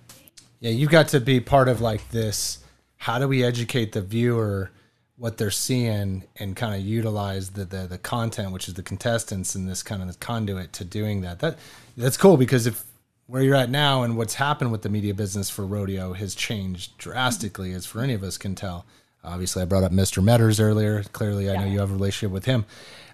[0.60, 2.58] Yeah you've got to be part of like this
[2.96, 4.70] how do we educate the viewer
[5.16, 9.54] what they're seeing and kind of utilize the, the the content which is the contestants
[9.54, 11.40] and this kind of conduit to doing that.
[11.40, 11.58] That
[11.96, 12.84] that's cool because if
[13.32, 16.98] where you're at now and what's happened with the media business for rodeo has changed
[16.98, 18.84] drastically, as for any of us can tell.
[19.24, 20.22] Obviously, I brought up Mr.
[20.22, 21.02] Metters earlier.
[21.02, 22.66] Clearly, I know you have a relationship with him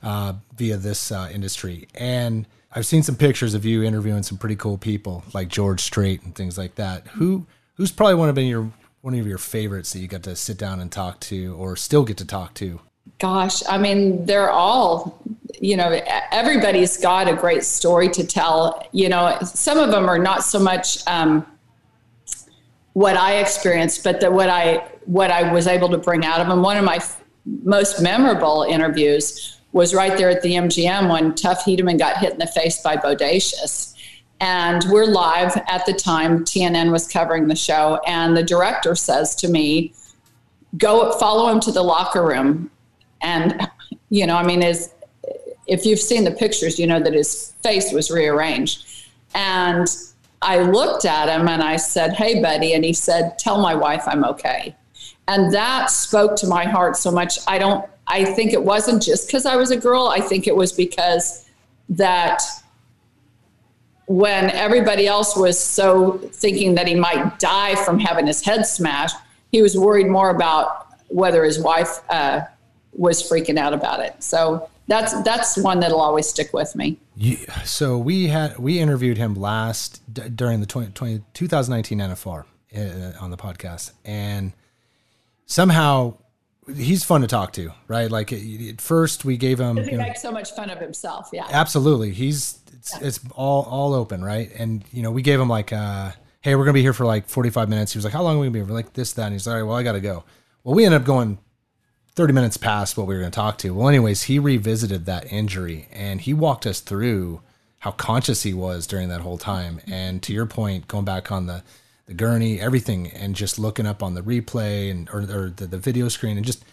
[0.03, 1.87] uh, via this uh, industry.
[1.95, 6.23] And I've seen some pictures of you interviewing some pretty cool people like George Strait
[6.23, 7.07] and things like that.
[7.07, 10.59] Who who's probably one of your one of your favorites that you got to sit
[10.59, 12.81] down and talk to, or still get to talk to?
[13.19, 15.18] Gosh, I mean, they're all,
[15.61, 18.87] you know, everybody's got a great story to tell.
[18.93, 21.47] You know, some of them are not so much um,
[22.93, 26.49] what I experienced, but that what I what I was able to bring out of
[26.49, 26.63] them.
[26.63, 31.65] One of my f- most memorable interviews was right there at the MGM when Tuff
[31.65, 33.95] Hedeman got hit in the face by Bodacious.
[34.41, 36.45] And we're live at the time.
[36.45, 39.93] TNN was covering the show, and the director says to me,
[40.77, 42.71] "Go follow him to the locker room."
[43.21, 43.69] and
[44.11, 44.95] you know i mean as
[45.69, 49.07] if you've seen the pictures, you know that his face was rearranged.
[49.35, 49.87] And
[50.41, 52.73] I looked at him and I said, Hey, buddy.
[52.73, 54.75] And he said, Tell my wife I'm okay.
[55.29, 57.39] And that spoke to my heart so much.
[57.47, 60.09] I don't, I think it wasn't just because I was a girl.
[60.09, 61.47] I think it was because
[61.91, 62.43] that
[64.07, 69.17] when everybody else was so thinking that he might die from having his head smashed,
[69.53, 72.41] he was worried more about whether his wife uh,
[72.95, 74.23] was freaking out about it.
[74.23, 76.99] So that's that's one that'll always stick with me.
[77.15, 82.45] You, so we had we interviewed him last d- during the 20, 20, 2019 NFR
[82.77, 84.53] uh, on the podcast, and
[85.45, 86.15] somehow
[86.75, 88.11] he's fun to talk to, right?
[88.11, 89.77] Like at first we gave him.
[89.77, 91.29] He makes so much fun of himself.
[91.35, 92.13] Yeah, absolutely.
[92.13, 93.07] He's it's, yeah.
[93.07, 94.51] it's all all open, right?
[94.59, 97.29] And you know we gave him like, uh, hey, we're gonna be here for like
[97.29, 97.93] 45 minutes.
[97.93, 98.67] He was like, how long are we gonna be here?
[98.67, 100.25] We're like this, that, and he's like, all right, well, I gotta go.
[100.65, 101.39] Well, we ended up going
[102.19, 103.71] 30 minutes past what we were going to talk to.
[103.71, 107.43] Well, anyways, he revisited that injury and he walked us through
[107.79, 109.81] how conscious he was during that whole time.
[109.87, 111.63] And to your point, going back on the,
[112.07, 115.79] the gurney, everything, and just looking up on the replay and or, or the, the
[115.79, 116.65] video screen and just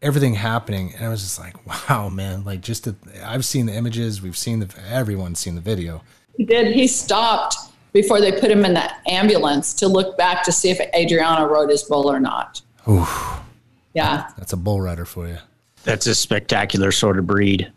[0.00, 0.94] everything happening.
[0.96, 4.34] And I was just like, wow, man, like just to, I've seen the images, we've
[4.34, 6.00] seen the, everyone's seen the video.
[6.38, 6.74] He did.
[6.74, 7.54] He stopped
[7.92, 11.68] before they put him in the ambulance to look back to see if Adriano rode
[11.68, 12.62] his bull or not.
[12.88, 13.42] Oof.
[13.96, 14.28] Yeah.
[14.36, 15.38] That's a bull rider for you.
[15.84, 17.72] That's a spectacular sort of breed.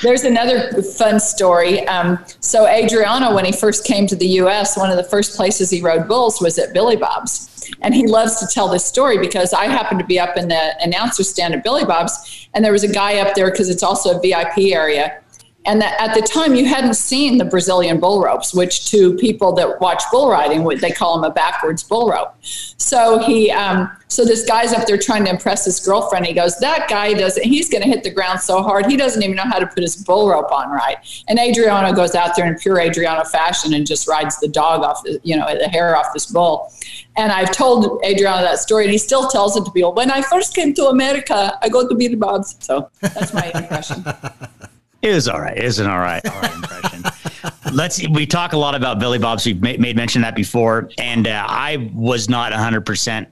[0.00, 1.84] There's another fun story.
[1.88, 5.68] Um, so Adriano, when he first came to the U.S., one of the first places
[5.68, 9.52] he rode bulls was at Billy Bob's, and he loves to tell this story because
[9.52, 12.84] I happened to be up in the announcer stand at Billy Bob's, and there was
[12.84, 15.20] a guy up there because it's also a VIP area,
[15.66, 19.52] and that at the time you hadn't seen the Brazilian bull ropes, which to people
[19.54, 22.34] that watch bull riding, they call them a backwards bull rope.
[22.42, 26.26] So he, um, so this guy's up there trying to impress his girlfriend.
[26.26, 27.42] He goes, that guy doesn't.
[27.42, 29.82] He's going to hit the ground so hard he doesn't even know how to put
[29.82, 30.96] his bull rope on right.
[31.28, 35.02] And Adriano goes out there in pure Adriano fashion and just rides the dog off,
[35.02, 36.72] the, you know, the hair off this bull.
[37.16, 39.92] And I've told Adriano that story, and he still tells it to people.
[39.94, 42.56] When I first came to America, I go to Bob's.
[42.60, 44.04] So that's my impression.
[45.02, 45.56] It was all right.
[45.56, 47.04] It was an all right, all right impression.
[47.72, 48.06] Let's.
[48.08, 49.46] We talk a lot about Billy Bob's.
[49.46, 53.28] We've made, made mention that before, and uh, I was not hundred percent.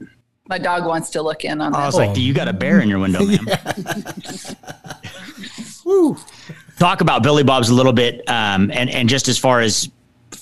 [0.48, 1.72] My dog wants to look in on.
[1.72, 1.78] That.
[1.78, 3.46] I was like, "Do you got a bear in your window, ma'am?"
[5.84, 6.16] Woo.
[6.78, 9.90] Talk about Billy Bob's a little bit, um, and and just as far as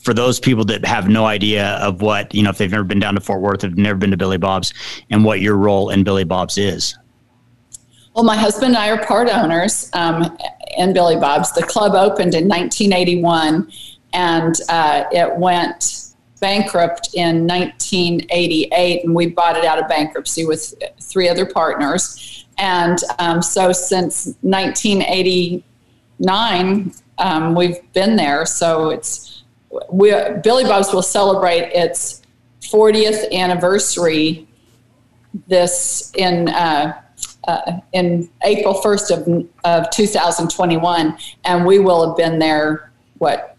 [0.02, 2.98] for those people that have no idea of what you know, if they've never been
[2.98, 4.72] down to Fort Worth, have never been to Billy Bob's,
[5.10, 6.96] and what your role in Billy Bob's is.
[8.14, 10.36] Well, my husband and I are part owners um,
[10.76, 11.50] in Billy Bob's.
[11.52, 13.72] The club opened in 1981
[14.12, 16.08] and uh, it went
[16.40, 22.44] bankrupt in 1988, and we bought it out of bankruptcy with three other partners.
[22.58, 28.44] And um, so since 1989, um, we've been there.
[28.44, 29.42] So it's
[29.90, 32.20] we, Billy Bob's will celebrate its
[32.60, 34.46] 40th anniversary
[35.46, 36.50] this in.
[36.50, 36.98] Uh,
[37.48, 43.56] uh, in April 1st of, of 2021, and we will have been there, what,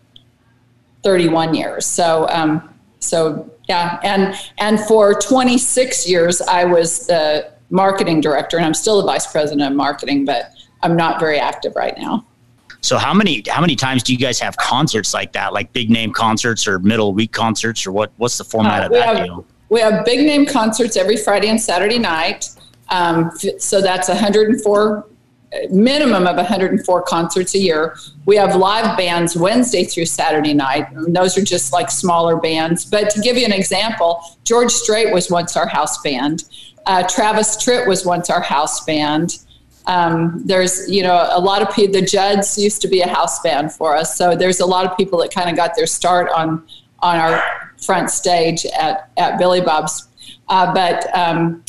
[1.04, 1.86] 31 years.
[1.86, 8.65] So, um, so yeah, and and for 26 years, I was the marketing director, and
[8.65, 12.26] I'm still the vice president of marketing, but I'm not very active right now.
[12.82, 15.89] So how many how many times do you guys have concerts like that, like big
[15.89, 18.12] name concerts or middle week concerts, or what?
[18.17, 19.46] What's the format uh, of that have, deal?
[19.69, 22.50] We have big name concerts every Friday and Saturday night.
[22.93, 25.08] Um, so that's 104
[25.71, 27.95] minimum of 104 concerts a year.
[28.25, 30.91] We have live bands Wednesday through Saturday night.
[30.91, 32.86] And those are just like smaller bands.
[32.86, 36.45] But to give you an example, George Strait was once our house band.
[36.86, 39.39] Uh, Travis Tritt was once our house band.
[39.86, 43.41] Um, there's, you know, a lot of people, the Judds used to be a house
[43.41, 44.17] band for us.
[44.17, 46.65] So there's a lot of people that kind of got their start on,
[46.99, 47.44] on our
[47.83, 50.08] front stage at, at Billy Bob's.
[50.48, 51.63] Uh, but um,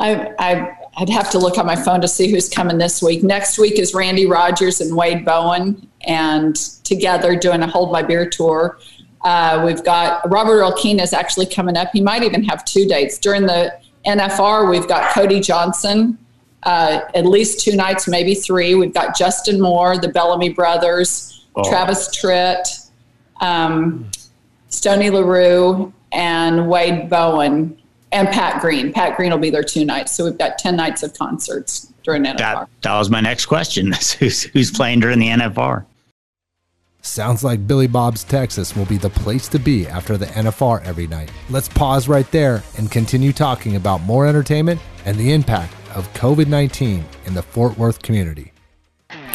[0.00, 3.22] I, I, would have to look on my phone to see who's coming this week.
[3.22, 8.28] Next week is Randy Rogers and Wade Bowen, and together doing a Hold My Beer
[8.28, 8.78] tour.
[9.22, 11.88] Uh, we've got Robert Earl Keen is actually coming up.
[11.92, 14.70] He might even have two dates during the NFR.
[14.70, 16.16] We've got Cody Johnson,
[16.62, 18.74] uh, at least two nights, maybe three.
[18.74, 21.68] We've got Justin Moore, the Bellamy brothers, oh.
[21.68, 22.88] Travis Tritt,
[23.40, 24.10] um,
[24.68, 27.76] Stoney LaRue, and Wade Bowen
[28.16, 28.92] and Pat Green.
[28.92, 30.12] Pat Green will be there two nights.
[30.12, 32.38] So we've got 10 nights of concerts during NFR.
[32.38, 33.92] That, that was my next question.
[34.18, 35.84] who's, who's playing during the NFR?
[37.02, 41.06] Sounds like Billy Bob's Texas will be the place to be after the NFR every
[41.06, 41.30] night.
[41.50, 46.48] Let's pause right there and continue talking about more entertainment and the impact of COVID
[46.48, 48.52] 19 in the Fort Worth community.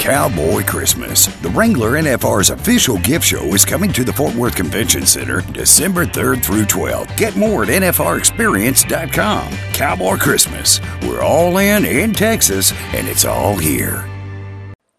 [0.02, 1.28] Cowboy Christmas.
[1.28, 6.08] The Wrangler NFR's official gift show is coming to the Fort Worth Convention Center December
[6.08, 7.16] 3rd through 12th.
[7.18, 9.54] Get more at NFRExperience.com.
[9.74, 10.82] Cowboy Christmas.
[11.04, 14.10] We're all in in Texas, and it's all here.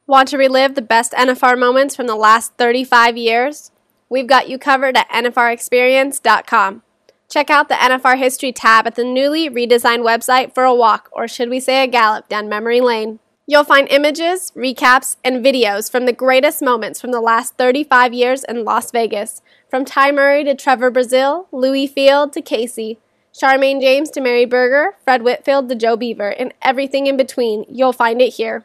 [0.07, 3.73] Want to relive the best NFR moments from the last 35 years?
[4.09, 6.83] We've got you covered at NFRExperience.com.
[7.29, 11.27] Check out the NFR History tab at the newly redesigned website for a walk, or
[11.27, 13.19] should we say a gallop, down memory lane.
[13.53, 18.45] You'll find images, recaps, and videos from the greatest moments from the last 35 years
[18.45, 22.99] in Las Vegas, from Ty Murray to Trevor Brazile, Lewis Feild to Casey,
[23.39, 27.67] Charmayne James to Mary Burger, Fred Whitfield to Joe Beaver, and everything in between.
[27.69, 28.65] You'll find it here.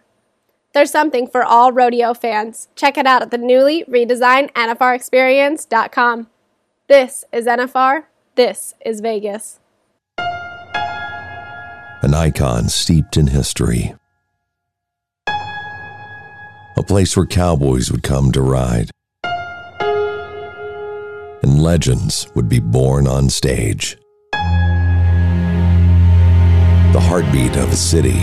[0.71, 2.69] There's something for all rodeo fans.
[2.77, 6.27] Check it out at the newly redesigned NFRExperience.com.
[6.87, 8.05] This is NFR.
[8.35, 9.59] This is Vegas.
[10.17, 13.93] An icon steeped in history.
[16.77, 18.91] A place where cowboys would come to ride.
[21.41, 23.97] And legends would be born on stage.
[26.93, 28.19] The heartbeat of a city.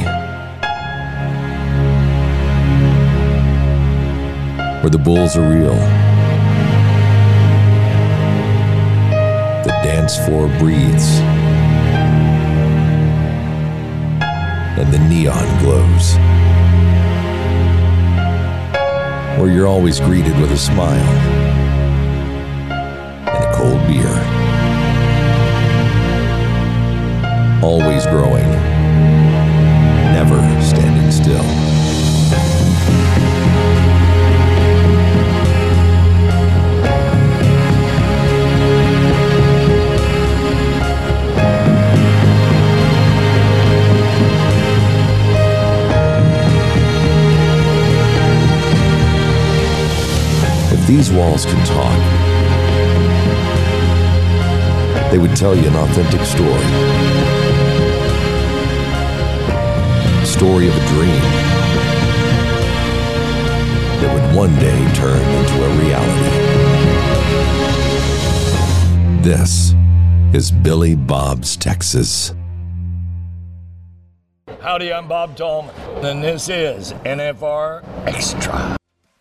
[4.83, 5.75] Where the bulls are real.
[9.65, 11.19] The dance floor breathes.
[14.79, 16.44] And the neon glows.
[19.39, 20.95] Where you're always greeted with a smile
[23.29, 24.15] and a cold beer.
[27.63, 28.49] Always growing,
[30.13, 31.64] never standing still.
[50.87, 51.99] These walls can talk,
[55.11, 56.65] they would tell you an authentic story.
[60.27, 61.21] Story of a dream
[64.01, 66.31] that would one day turn into a reality.
[69.23, 69.75] This
[70.35, 72.35] is Billy Bob's Texas.
[74.61, 75.75] Howdy, I'm Bob Tallman,
[76.05, 78.77] and this is NFR Extra.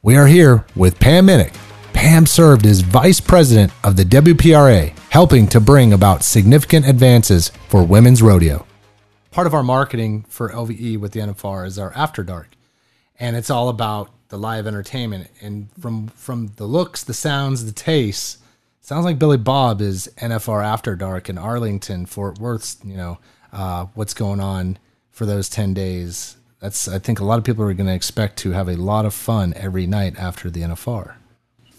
[0.06, 1.56] We are here with Pam Minick.
[1.94, 7.86] Pam served as vice president of the WPRA, helping to bring about significant advances for
[7.86, 8.66] women's rodeo.
[9.32, 12.50] Part of our marketing for LVE with the NFR is our After Dark,
[13.18, 15.30] and it's all about the live entertainment.
[15.40, 18.40] And from from the looks, the sounds, the tastes,
[18.82, 22.76] sounds like Billy Bob is NFR After Dark in Arlington, Fort Worth.
[22.84, 23.20] You know
[23.54, 24.80] uh, what's going on
[25.12, 26.36] for those ten days.
[26.64, 29.06] That's I think a lot of people are going to expect to have a lot
[29.06, 31.16] of fun every night after the NFR.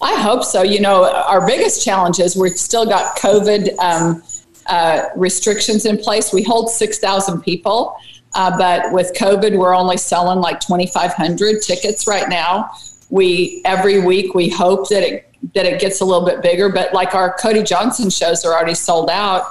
[0.03, 0.63] I hope so.
[0.63, 4.23] You know, our biggest challenge is we've still got COVID um,
[4.67, 6.35] uh, restrictions in place.
[6.35, 7.97] We hold 6,000 people,
[8.35, 12.71] uh, but with COVID, we're only selling like 2,500 tickets right now.
[13.09, 16.93] We every week we hope that it that it gets a little bit bigger, but
[16.93, 19.47] like our Cody Johnson shows are already sold out.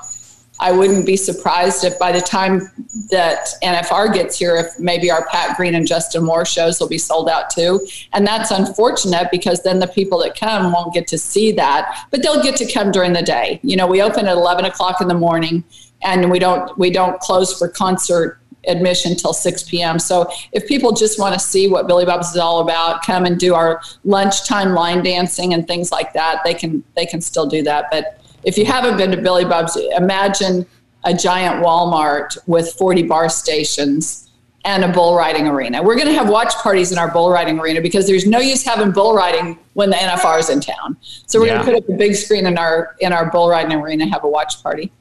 [0.59, 2.71] I wouldn't be surprised if by the time
[3.09, 6.97] that NFR gets here, if maybe our Pat Green and Justin Moore shows will be
[6.97, 7.85] sold out too.
[8.13, 12.21] And that's unfortunate because then the people that come won't get to see that, but
[12.21, 13.59] they'll get to come during the day.
[13.63, 15.63] You know, we open at 11 o'clock in the morning
[16.03, 19.99] and we don't, we don't close for concert admission till 6 p.m.
[19.99, 23.39] So if people just want to see what Billy Bob's is all about, come and
[23.39, 26.41] do our lunchtime line dancing and things like that.
[26.45, 27.87] They can, they can still do that.
[27.91, 30.65] But if you haven't been to Billy Bob's, imagine
[31.05, 34.29] a giant Walmart with 40 bar stations
[34.65, 35.83] and a bull riding arena.
[35.83, 38.63] We're going to have watch parties in our bull riding arena because there's no use
[38.63, 40.95] having bull riding when the NFR is in town.
[41.27, 41.55] So we're Yeah.
[41.55, 44.13] going to put up a big screen in our in our bull riding arena, and
[44.13, 44.91] have a watch party.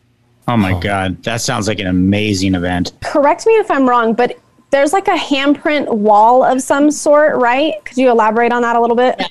[0.49, 2.91] Oh my God, that sounds like an amazing event.
[3.05, 4.37] Correct me if I'm wrong, but
[4.71, 7.75] there's like a handprint wall of some sort, right?
[7.85, 9.23] Could you elaborate on that a little bit?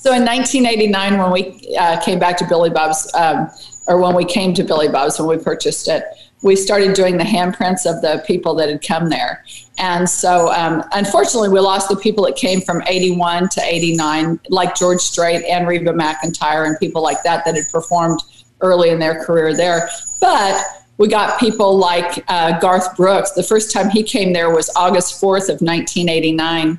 [0.00, 3.50] So in 1989, when we uh, came back to Billy Bob's, um,
[3.88, 6.04] or when we came to Billy Bob's when we purchased it,
[6.40, 9.44] we started doing the handprints of the people that had come there.
[9.76, 14.76] And so, um, unfortunately, we lost the people that came from 81 to 89, like
[14.76, 18.20] George Strait and Reba McEntire and people like that that had performed
[18.60, 19.90] early in their career there.
[20.20, 20.64] But
[20.98, 23.32] we got people like uh, Garth Brooks.
[23.32, 26.78] The first time he came there was August 4th of 1989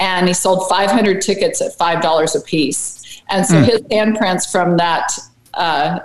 [0.00, 3.22] and he sold 500 tickets at five dollars a piece.
[3.28, 3.64] And so Hmm.
[3.64, 5.12] his handprints from that
[5.54, 6.00] uh,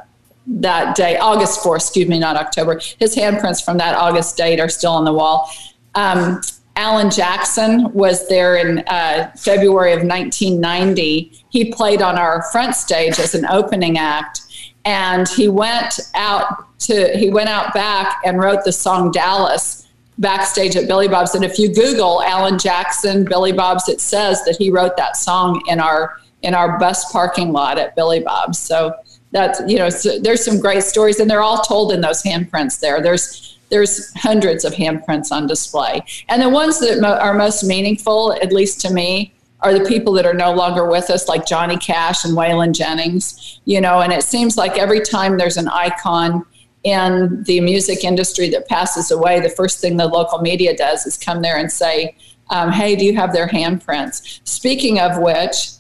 [0.48, 2.80] that day, August 4th, excuse me, not October.
[3.00, 5.50] His handprints from that August date are still on the wall.
[5.96, 6.42] Um,
[6.76, 11.32] Alan Jackson was there in uh, February of 1990.
[11.50, 14.42] He played on our front stage as an opening act,
[14.84, 19.85] and he went out to he went out back and wrote the song Dallas
[20.18, 21.36] backstage at Billy Bob's.
[21.36, 25.62] And if you Google Alan Jackson, Billy Bob's, it says that he wrote that song
[25.68, 28.60] in our in our bus parking lot at Billy Bob's.
[28.60, 28.94] So
[29.32, 32.80] that's you know so there's some great stories, and they're all told in those handprints.
[32.80, 37.64] There, there's there's hundreds of handprints on display, and the ones that mo- are most
[37.64, 41.46] meaningful, at least to me, are the people that are no longer with us, like
[41.46, 43.60] Johnny Cash and Waylon Jennings.
[43.66, 46.46] You know, and it seems like every time there's an icon
[46.86, 51.18] in the music industry that passes away, the first thing the local media does is
[51.18, 52.16] come there and say,
[52.52, 55.72] um, "Hey, do you have their handprints?" Speaking of which,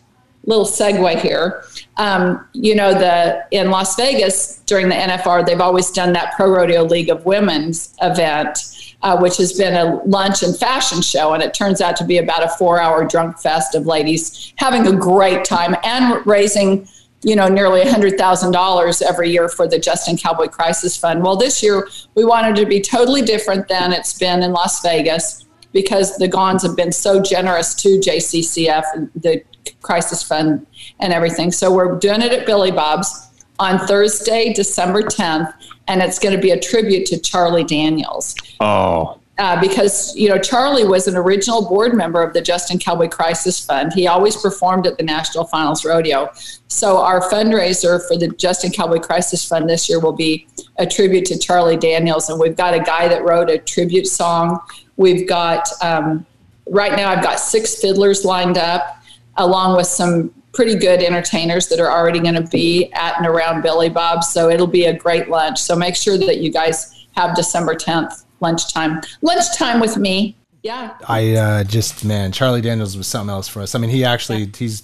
[0.45, 1.63] little segue here.
[1.97, 6.49] Um, you know, the in Las Vegas during the NFR, they've always done that Pro
[6.49, 8.59] Rodeo League of Women's event,
[9.01, 12.17] uh, which has been a lunch and fashion show, and it turns out to be
[12.17, 16.87] about a four-hour drunk fest of ladies having a great time and raising.
[17.25, 21.23] You know, nearly $100,000 every year for the Justin Cowboy Crisis Fund.
[21.23, 25.45] Well, this year we wanted to be totally different than it's been in Las Vegas
[25.73, 29.43] because the Gons have been so generous to JCCF, the
[29.81, 30.65] crisis fund
[30.99, 31.51] and everything.
[31.51, 35.51] So we're doing it at Billy Bob's on Thursday, December 10th,
[35.87, 38.35] and it's going to be a tribute to Charlie Daniels.
[38.59, 39.19] Oh.
[39.37, 43.59] Uh, because you know Charlie was an original board member of the Justin Cowboy Crisis
[43.59, 43.91] Fund.
[43.91, 46.31] He always performed at the National Finals Rodeo.
[46.69, 51.25] So our fundraiser for the Justin Cowboy Crisis Fund this year will be a tribute
[51.25, 54.57] to Charlie Daniels, and we've got a guy that wrote a tribute song.
[54.95, 56.25] We've got um,
[56.69, 59.03] right now I've got six fiddlers lined up
[59.35, 63.61] along with some pretty good entertainers that are already going to be at and around
[63.61, 64.23] Billy Bob.
[64.23, 65.59] So it'll be a great lunch.
[65.59, 69.01] So make sure that you guys have December 10th lunchtime.
[69.21, 70.35] Lunchtime with me.
[70.63, 70.97] Yeah.
[71.07, 73.75] I uh, just man, Charlie Daniels was something else for us.
[73.75, 74.83] I mean, he actually he's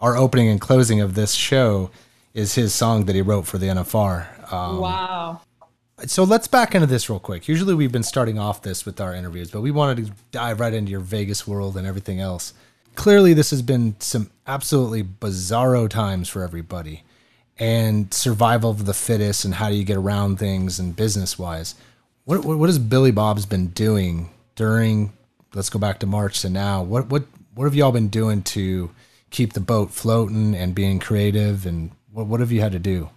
[0.00, 1.90] our opening and closing of this show
[2.34, 4.52] is his song that he wrote for the NFR.
[4.52, 5.40] Um, wow.
[6.06, 7.46] So let's back into this real quick.
[7.46, 10.74] Usually we've been starting off this with our interviews, but we wanted to dive right
[10.74, 12.52] into your Vegas world and everything else
[12.94, 17.04] clearly this has been some absolutely bizarro times for everybody
[17.58, 21.74] and survival of the fittest and how do you get around things and business wise
[22.24, 25.12] what, what, has billy bob's been doing during
[25.54, 26.82] let's go back to march to now?
[26.82, 28.90] What what what have y'all been doing to
[29.30, 31.66] keep the boat floating and being creative?
[31.66, 33.10] And what, what have you had to do?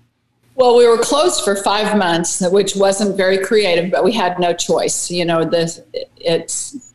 [0.55, 4.53] Well, we were closed for five months, which wasn't very creative, but we had no
[4.53, 5.11] choice.
[5.11, 5.83] You know, the
[6.17, 6.93] it's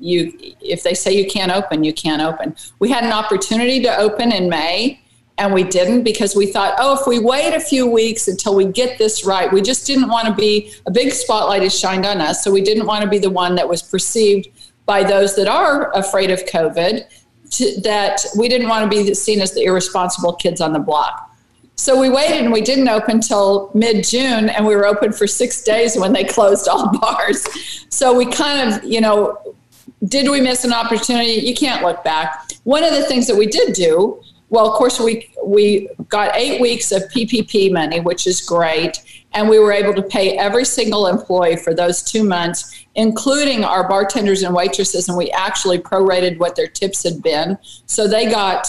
[0.00, 2.56] you if they say you can't open you can't open.
[2.78, 5.00] We had an opportunity to open in may
[5.38, 8.64] and we didn't because we thought oh if we wait a few weeks until we
[8.64, 12.20] get this right we just didn't want to be a big spotlight is shined on
[12.20, 14.48] us so we didn't want to be the one that was perceived
[14.86, 17.04] by those that are afraid of covid
[17.50, 21.28] to, that we didn't want to be seen as the irresponsible kids on the block
[21.78, 25.28] so we waited and we didn't open till mid June, and we were open for
[25.28, 27.46] six days when they closed all bars.
[27.88, 29.54] So we kind of, you know,
[30.06, 31.34] did we miss an opportunity?
[31.34, 32.50] You can't look back.
[32.64, 34.20] One of the things that we did do,
[34.50, 39.48] well, of course, we we got eight weeks of PPP money, which is great, and
[39.48, 44.42] we were able to pay every single employee for those two months, including our bartenders
[44.42, 48.66] and waitresses, and we actually prorated what their tips had been, so they got.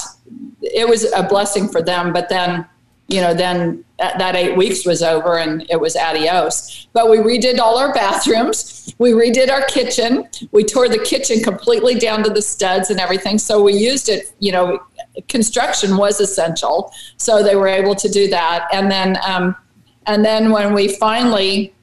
[0.61, 2.65] It was a blessing for them, but then
[3.09, 6.87] you know, then that, that, eight weeks was over and it was adios.
[6.93, 8.93] But we redid all our bathrooms.
[8.99, 10.29] We redid our kitchen.
[10.51, 13.39] We tore the kitchen completely down to the studs and everything.
[13.39, 14.79] So we used it, you know,
[15.27, 16.91] construction was essential.
[17.17, 18.67] So they were able to do that.
[18.71, 19.55] And then, um,
[20.05, 21.73] and then when we finally,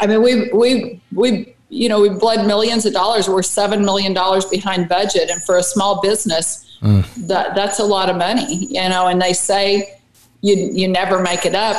[0.00, 3.28] I mean, we, we, we, you know, we bled millions of dollars.
[3.28, 4.14] We're $7 million
[4.50, 5.30] behind budget.
[5.30, 7.04] And for a small business, mm.
[7.26, 9.98] that, that's a lot of money, you know, and they say,
[10.40, 11.76] you you never make it up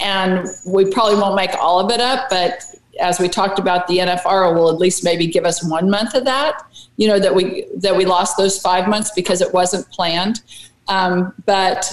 [0.00, 2.64] and we probably won't make all of it up but
[3.00, 6.24] as we talked about the NFR will at least maybe give us one month of
[6.24, 6.62] that
[7.00, 10.42] you know that we that we lost those five months because it wasn't planned
[10.88, 11.90] um, but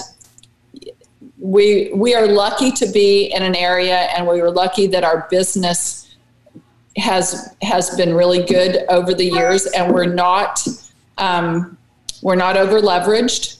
[1.38, 5.26] we we are lucky to be in an area and we were lucky that our
[5.30, 6.14] business
[6.96, 10.60] has has been really good over the years and we're not
[11.16, 11.78] um,
[12.22, 13.58] we're not over leveraged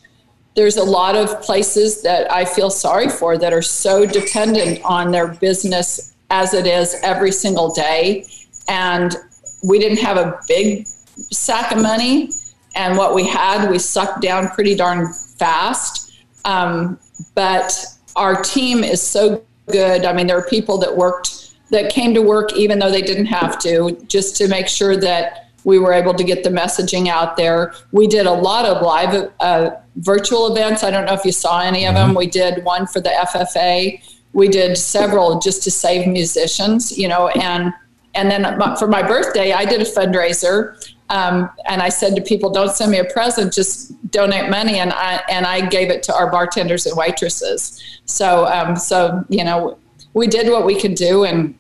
[0.58, 5.12] there's a lot of places that I feel sorry for that are so dependent on
[5.12, 8.26] their business as it is every single day.
[8.68, 9.14] And
[9.62, 10.88] we didn't have a big
[11.30, 12.30] sack of money.
[12.74, 16.12] And what we had, we sucked down pretty darn fast.
[16.44, 16.98] Um,
[17.34, 17.74] but
[18.16, 20.04] our team is so good.
[20.04, 23.26] I mean, there are people that worked, that came to work even though they didn't
[23.26, 27.36] have to, just to make sure that we were able to get the messaging out
[27.36, 27.74] there.
[27.92, 30.82] We did a lot of live uh, virtual events.
[30.82, 32.14] I don't know if you saw any of them.
[32.14, 34.00] We did one for the FFA.
[34.32, 37.72] We did several just to save musicians, you know, and
[38.14, 40.90] and then for my birthday, I did a fundraiser.
[41.10, 44.92] Um, and I said to people, "Don't send me a present; just donate money." And
[44.92, 47.82] I and I gave it to our bartenders and waitresses.
[48.04, 49.78] So, um, so you know,
[50.14, 51.54] we did what we could do, and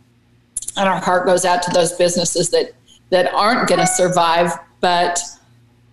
[0.76, 2.72] and our heart goes out to those businesses that
[3.10, 4.52] that aren't going to survive.
[4.80, 5.18] But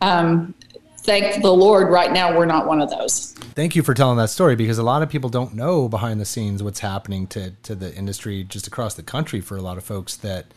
[0.02, 0.54] um,
[1.00, 3.32] thank the Lord, right now we're not one of those.
[3.56, 6.26] Thank you for telling that story because a lot of people don't know behind the
[6.26, 9.84] scenes what's happening to to the industry just across the country for a lot of
[9.84, 10.48] folks that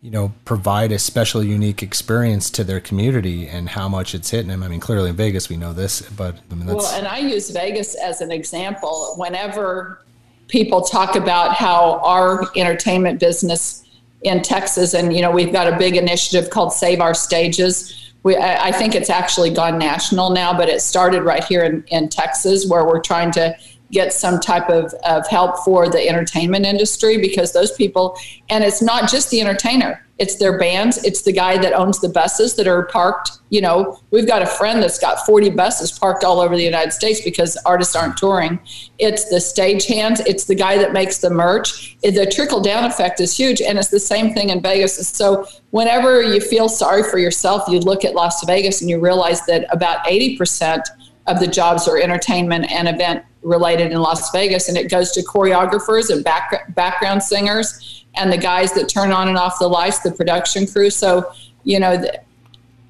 [0.00, 4.48] you know provide a special unique experience to their community and how much it's hitting
[4.48, 4.62] them.
[4.62, 6.84] I mean, clearly in Vegas we know this, but I mean, that's.
[6.84, 9.14] well, and I use Vegas as an example.
[9.16, 10.02] Whenever
[10.46, 13.84] people talk about how our entertainment business
[14.22, 17.94] in Texas, and you know, we've got a big initiative called Save Our Stages.
[18.24, 22.08] We, I think it's actually gone national now, but it started right here in, in
[22.08, 23.56] Texas, where we're trying to
[23.90, 28.18] get some type of, of help for the entertainment industry because those people,
[28.48, 32.08] and it's not just the entertainer, it's their bands, it's the guy that owns the
[32.08, 33.30] buses that are parked.
[33.50, 36.92] You know, we've got a friend that's got 40 buses parked all over the United
[36.92, 38.58] States because artists aren't touring.
[38.98, 41.96] It's the stage hands, it's the guy that makes the merch.
[42.02, 45.08] The trickle down effect is huge, and it's the same thing in Vegas.
[45.08, 49.46] So, whenever you feel sorry for yourself, you look at Las Vegas and you realize
[49.46, 50.82] that about 80%
[51.28, 55.22] of the jobs are entertainment and event related in Las Vegas, and it goes to
[55.22, 60.00] choreographers and back, background singers and the guys that turn on and off the lights,
[60.00, 60.90] the production crew.
[60.90, 61.32] So,
[61.64, 62.02] you know,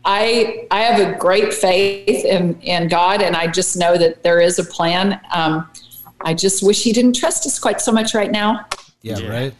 [0.04, 4.40] I I have a great faith in in God, and I just know that there
[4.40, 5.20] is a plan.
[5.32, 5.68] Um,
[6.22, 8.66] I just wish He didn't trust us quite so much right now.
[9.02, 9.28] Yeah, yeah.
[9.28, 9.54] right.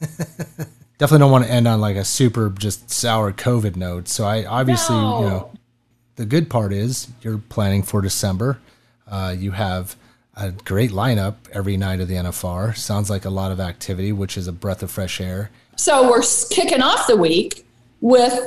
[0.98, 4.08] Definitely don't want to end on like a super just sour COVID note.
[4.08, 5.20] So I obviously, no.
[5.20, 5.52] you know,
[6.16, 8.58] the good part is you're planning for December.
[9.06, 9.96] Uh, you have
[10.36, 12.76] a great lineup every night of the NFR.
[12.76, 15.50] Sounds like a lot of activity, which is a breath of fresh air.
[15.76, 17.66] So we're kicking off the week
[18.00, 18.38] with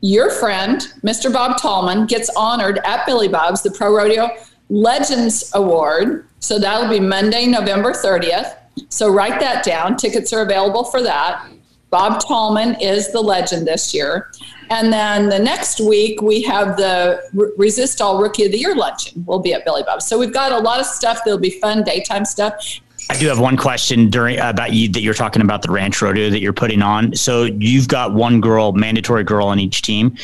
[0.00, 1.32] your friend, Mr.
[1.32, 4.30] Bob Tallman, gets honored at Billy Bob's, the Pro Rodeo
[4.68, 6.26] Legends Award.
[6.40, 8.56] So that'll be Monday, November 30th.
[8.88, 9.96] So write that down.
[9.96, 11.46] Tickets are available for that.
[11.90, 14.32] Bob Tallman is the legend this year.
[14.70, 17.22] And then the next week, we have the
[17.58, 19.24] Resistol Rookie of the Year luncheon.
[19.26, 20.06] We'll be at Billy Bob's.
[20.06, 22.80] So we've got a lot of stuff that'll be fun, daytime stuff.
[23.10, 26.30] I do have one question during about you that you're talking about the ranch rodeo
[26.30, 27.14] that you're putting on.
[27.14, 30.16] So you've got one girl, mandatory girl on each team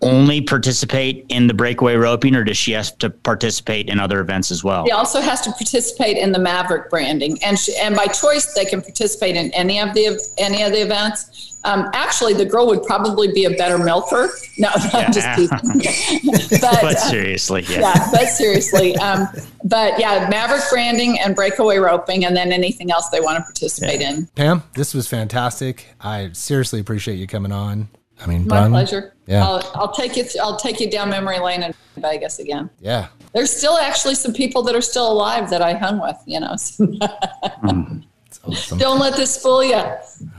[0.00, 4.50] only participate in the breakaway roping or does she have to participate in other events
[4.50, 4.86] as well?
[4.86, 8.64] She also has to participate in the Maverick branding and she, and by choice they
[8.64, 11.58] can participate in any of the any of the events.
[11.64, 14.28] Um, actually, the girl would probably be a better milker.
[14.60, 16.48] No, no I'm just teasing.
[16.60, 17.78] but, but, seriously, yeah.
[17.78, 19.28] yeah but seriously, um,
[19.62, 24.00] but yeah, Maverick branding and breakaway roping, and then anything else they want to participate
[24.00, 24.10] yeah.
[24.10, 24.26] in.
[24.34, 25.86] Pam, this was fantastic.
[26.00, 27.88] I seriously appreciate you coming on.
[28.20, 29.14] I mean, my Brian, pleasure.
[29.26, 30.24] Yeah, I'll, I'll, take you.
[30.40, 32.70] I'll take you down memory lane in Vegas again.
[32.80, 36.16] Yeah, there's still actually some people that are still alive that I hung with.
[36.26, 38.04] You know, mm,
[38.44, 38.78] awesome.
[38.78, 39.82] don't let this fool you.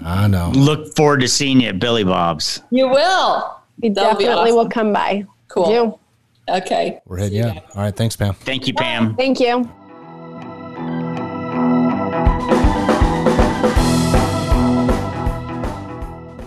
[0.03, 0.51] I know.
[0.55, 2.61] Look forward to seeing you at Billy Bob's.
[2.71, 3.55] You will.
[3.81, 4.55] We definitely awesome.
[4.55, 5.25] will come by.
[5.47, 5.99] Cool.
[6.49, 6.99] Okay.
[7.05, 7.37] We're heading.
[7.37, 7.59] Yeah.
[7.75, 7.95] All right.
[7.95, 8.33] Thanks, Pam.
[8.33, 9.15] Thank you, Pam.
[9.15, 9.69] Thank you.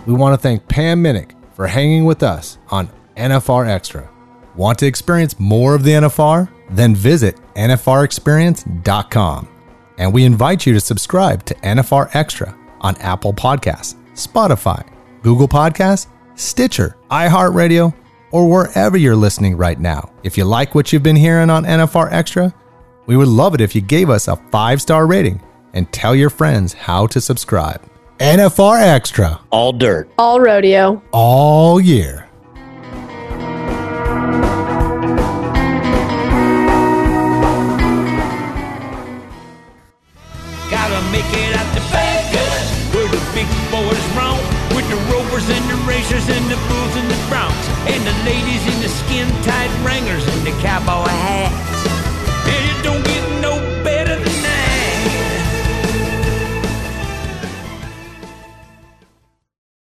[0.05, 4.09] We want to thank Pam Minick for hanging with us on NFR Extra.
[4.55, 6.49] Want to experience more of the NFR?
[6.69, 9.49] Then visit NFRexperience.com.
[9.97, 14.85] And we invite you to subscribe to NFR Extra on Apple Podcasts, Spotify,
[15.21, 17.93] Google Podcasts, Stitcher, iHeartRadio,
[18.31, 20.11] or wherever you're listening right now.
[20.23, 22.53] If you like what you've been hearing on NFR Extra,
[23.05, 25.41] we would love it if you gave us a five star rating
[25.73, 27.81] and tell your friends how to subscribe.
[28.19, 29.39] NFR Extra.
[29.49, 30.09] All dirt.
[30.17, 31.01] All rodeo.
[31.11, 32.27] All year.
[40.69, 44.39] Gotta make it out to Vegas, where the big boys roam,
[44.73, 48.63] with the rovers and the racers and the bulls and the broncs, and the ladies
[48.73, 51.09] in the skin tight wranglers and the cowboy